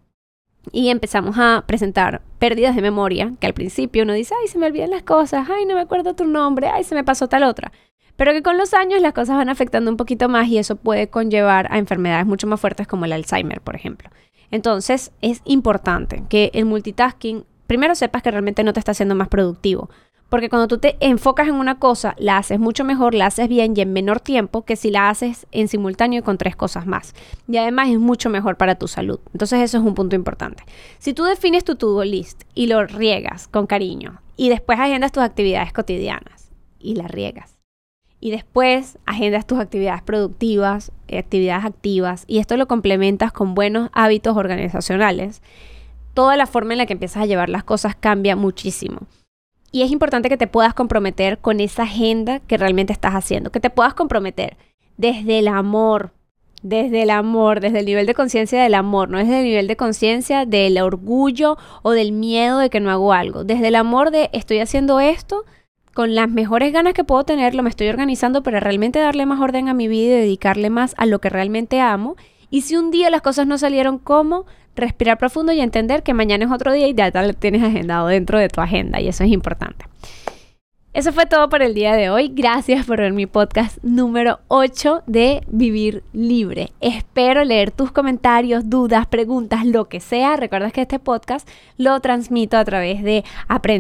y 0.72 0.90
empezamos 0.90 1.36
a 1.38 1.64
presentar 1.66 2.22
pérdidas 2.38 2.76
de 2.76 2.82
memoria, 2.82 3.32
que 3.40 3.46
al 3.46 3.54
principio 3.54 4.02
uno 4.04 4.12
dice, 4.12 4.34
ay, 4.40 4.48
se 4.48 4.58
me 4.58 4.66
olvidan 4.66 4.90
las 4.90 5.02
cosas, 5.02 5.48
ay, 5.50 5.66
no 5.66 5.74
me 5.74 5.80
acuerdo 5.80 6.14
tu 6.14 6.24
nombre, 6.24 6.68
ay, 6.68 6.84
se 6.84 6.94
me 6.94 7.04
pasó 7.04 7.28
tal 7.28 7.44
otra. 7.44 7.72
Pero 8.16 8.32
que 8.32 8.42
con 8.42 8.58
los 8.58 8.74
años 8.74 9.00
las 9.00 9.12
cosas 9.12 9.36
van 9.36 9.48
afectando 9.48 9.90
un 9.90 9.96
poquito 9.96 10.28
más 10.28 10.48
y 10.48 10.58
eso 10.58 10.76
puede 10.76 11.08
conllevar 11.08 11.66
a 11.70 11.78
enfermedades 11.78 12.26
mucho 12.26 12.46
más 12.46 12.60
fuertes 12.60 12.86
como 12.86 13.04
el 13.04 13.12
Alzheimer, 13.12 13.60
por 13.60 13.74
ejemplo. 13.74 14.08
Entonces 14.50 15.10
es 15.20 15.42
importante 15.44 16.22
que 16.28 16.50
el 16.54 16.64
multitasking, 16.64 17.44
primero 17.66 17.94
sepas 17.94 18.22
que 18.22 18.30
realmente 18.30 18.62
no 18.62 18.72
te 18.72 18.78
está 18.78 18.92
haciendo 18.92 19.14
más 19.14 19.28
productivo, 19.28 19.90
porque 20.34 20.48
cuando 20.48 20.66
tú 20.66 20.78
te 20.78 20.96
enfocas 20.98 21.46
en 21.46 21.54
una 21.54 21.78
cosa, 21.78 22.16
la 22.18 22.38
haces 22.38 22.58
mucho 22.58 22.82
mejor, 22.82 23.14
la 23.14 23.26
haces 23.26 23.46
bien 23.46 23.72
y 23.76 23.82
en 23.82 23.92
menor 23.92 24.18
tiempo 24.18 24.64
que 24.64 24.74
si 24.74 24.90
la 24.90 25.08
haces 25.08 25.46
en 25.52 25.68
simultáneo 25.68 26.24
con 26.24 26.38
tres 26.38 26.56
cosas 26.56 26.88
más. 26.88 27.14
Y 27.46 27.56
además 27.56 27.90
es 27.90 28.00
mucho 28.00 28.30
mejor 28.30 28.56
para 28.56 28.74
tu 28.74 28.88
salud. 28.88 29.20
Entonces 29.32 29.60
eso 29.60 29.78
es 29.78 29.84
un 29.84 29.94
punto 29.94 30.16
importante. 30.16 30.64
Si 30.98 31.14
tú 31.14 31.22
defines 31.22 31.62
tu 31.62 31.76
to-do 31.76 32.02
list 32.02 32.42
y 32.52 32.66
lo 32.66 32.84
riegas 32.84 33.46
con 33.46 33.68
cariño 33.68 34.22
y 34.36 34.48
después 34.48 34.80
agendas 34.80 35.12
tus 35.12 35.22
actividades 35.22 35.72
cotidianas 35.72 36.50
y 36.80 36.96
las 36.96 37.12
riegas. 37.12 37.56
Y 38.18 38.32
después 38.32 38.98
agendas 39.06 39.46
tus 39.46 39.60
actividades 39.60 40.02
productivas, 40.02 40.90
actividades 41.16 41.64
activas 41.64 42.24
y 42.26 42.40
esto 42.40 42.56
lo 42.56 42.66
complementas 42.66 43.30
con 43.30 43.54
buenos 43.54 43.88
hábitos 43.92 44.36
organizacionales. 44.36 45.42
Toda 46.12 46.36
la 46.36 46.48
forma 46.48 46.72
en 46.72 46.78
la 46.78 46.86
que 46.86 46.94
empiezas 46.94 47.22
a 47.22 47.26
llevar 47.26 47.50
las 47.50 47.62
cosas 47.62 47.94
cambia 47.94 48.34
muchísimo. 48.34 49.06
Y 49.74 49.82
es 49.82 49.90
importante 49.90 50.28
que 50.28 50.36
te 50.36 50.46
puedas 50.46 50.72
comprometer 50.72 51.38
con 51.38 51.58
esa 51.58 51.82
agenda 51.82 52.38
que 52.38 52.56
realmente 52.56 52.92
estás 52.92 53.14
haciendo, 53.14 53.50
que 53.50 53.58
te 53.58 53.70
puedas 53.70 53.92
comprometer 53.92 54.56
desde 54.96 55.40
el 55.40 55.48
amor, 55.48 56.12
desde 56.62 57.02
el 57.02 57.10
amor, 57.10 57.58
desde 57.58 57.80
el 57.80 57.86
nivel 57.86 58.06
de 58.06 58.14
conciencia 58.14 58.62
del 58.62 58.74
amor, 58.74 59.08
no 59.08 59.18
desde 59.18 59.40
el 59.40 59.44
nivel 59.46 59.66
de 59.66 59.76
conciencia 59.76 60.46
del 60.46 60.78
orgullo 60.78 61.58
o 61.82 61.90
del 61.90 62.12
miedo 62.12 62.58
de 62.58 62.70
que 62.70 62.78
no 62.78 62.88
hago 62.88 63.12
algo, 63.12 63.42
desde 63.42 63.66
el 63.66 63.74
amor 63.74 64.12
de 64.12 64.30
estoy 64.32 64.60
haciendo 64.60 65.00
esto 65.00 65.44
con 65.92 66.14
las 66.14 66.30
mejores 66.30 66.72
ganas 66.72 66.94
que 66.94 67.02
puedo 67.02 67.24
tenerlo, 67.24 67.64
me 67.64 67.70
estoy 67.70 67.88
organizando 67.88 68.44
para 68.44 68.60
realmente 68.60 69.00
darle 69.00 69.26
más 69.26 69.40
orden 69.40 69.68
a 69.68 69.74
mi 69.74 69.88
vida 69.88 70.14
y 70.18 70.20
dedicarle 70.20 70.70
más 70.70 70.94
a 70.98 71.06
lo 71.06 71.18
que 71.18 71.30
realmente 71.30 71.80
amo. 71.80 72.14
Y 72.48 72.60
si 72.60 72.76
un 72.76 72.92
día 72.92 73.10
las 73.10 73.22
cosas 73.22 73.48
no 73.48 73.58
salieron 73.58 73.98
como, 73.98 74.46
respirar 74.76 75.18
profundo 75.18 75.52
y 75.52 75.60
entender 75.60 76.02
que 76.02 76.14
mañana 76.14 76.44
es 76.44 76.50
otro 76.50 76.72
día 76.72 76.88
y 76.88 76.94
ya 76.94 77.10
lo 77.10 77.32
tienes 77.34 77.62
agendado 77.62 78.08
dentro 78.08 78.38
de 78.38 78.48
tu 78.48 78.60
agenda 78.60 79.00
y 79.00 79.08
eso 79.08 79.24
es 79.24 79.30
importante. 79.30 79.86
Eso 80.94 81.12
fue 81.12 81.26
todo 81.26 81.48
por 81.48 81.60
el 81.60 81.74
día 81.74 81.96
de 81.96 82.08
hoy. 82.08 82.30
Gracias 82.32 82.86
por 82.86 83.00
ver 83.00 83.12
mi 83.12 83.26
podcast 83.26 83.82
número 83.82 84.38
8 84.46 85.02
de 85.08 85.42
Vivir 85.48 86.04
Libre. 86.12 86.70
Espero 86.80 87.42
leer 87.42 87.72
tus 87.72 87.90
comentarios, 87.90 88.70
dudas, 88.70 89.08
preguntas, 89.08 89.66
lo 89.66 89.88
que 89.88 89.98
sea. 89.98 90.36
Recuerda 90.36 90.70
que 90.70 90.82
este 90.82 91.00
podcast 91.00 91.48
lo 91.78 91.98
transmito 91.98 92.56
a 92.56 92.64
través 92.64 93.02
de, 93.02 93.24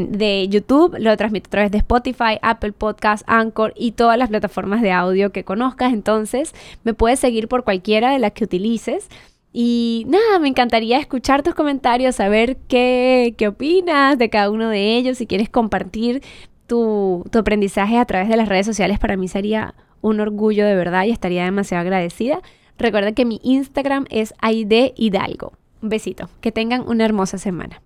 de 0.08 0.48
YouTube, 0.48 0.96
lo 0.98 1.16
transmito 1.16 1.46
a 1.46 1.50
través 1.52 1.70
de 1.70 1.78
Spotify, 1.78 2.40
Apple 2.42 2.72
Podcasts, 2.72 3.24
Anchor 3.28 3.74
y 3.76 3.92
todas 3.92 4.18
las 4.18 4.28
plataformas 4.28 4.82
de 4.82 4.90
audio 4.90 5.30
que 5.30 5.44
conozcas. 5.44 5.92
Entonces, 5.92 6.52
me 6.82 6.94
puedes 6.94 7.20
seguir 7.20 7.46
por 7.46 7.62
cualquiera 7.62 8.10
de 8.10 8.18
las 8.18 8.32
que 8.32 8.42
utilices. 8.42 9.08
Y 9.56 10.04
nada, 10.08 10.40
me 10.40 10.48
encantaría 10.48 10.98
escuchar 10.98 11.44
tus 11.44 11.54
comentarios, 11.54 12.16
saber 12.16 12.56
qué, 12.66 13.36
qué 13.38 13.46
opinas 13.46 14.18
de 14.18 14.28
cada 14.28 14.50
uno 14.50 14.68
de 14.68 14.96
ellos. 14.96 15.18
Si 15.18 15.28
quieres 15.28 15.48
compartir 15.48 16.24
tu, 16.66 17.24
tu 17.30 17.38
aprendizaje 17.38 17.96
a 17.98 18.04
través 18.04 18.28
de 18.28 18.36
las 18.36 18.48
redes 18.48 18.66
sociales, 18.66 18.98
para 18.98 19.16
mí 19.16 19.28
sería 19.28 19.76
un 20.00 20.18
orgullo 20.18 20.66
de 20.66 20.74
verdad 20.74 21.04
y 21.04 21.12
estaría 21.12 21.44
demasiado 21.44 21.82
agradecida. 21.82 22.40
Recuerda 22.78 23.12
que 23.12 23.24
mi 23.24 23.38
Instagram 23.44 24.06
es 24.10 24.34
Aide 24.40 24.92
Hidalgo. 24.96 25.52
Un 25.80 25.88
besito. 25.88 26.28
Que 26.40 26.50
tengan 26.50 26.82
una 26.88 27.04
hermosa 27.04 27.38
semana. 27.38 27.80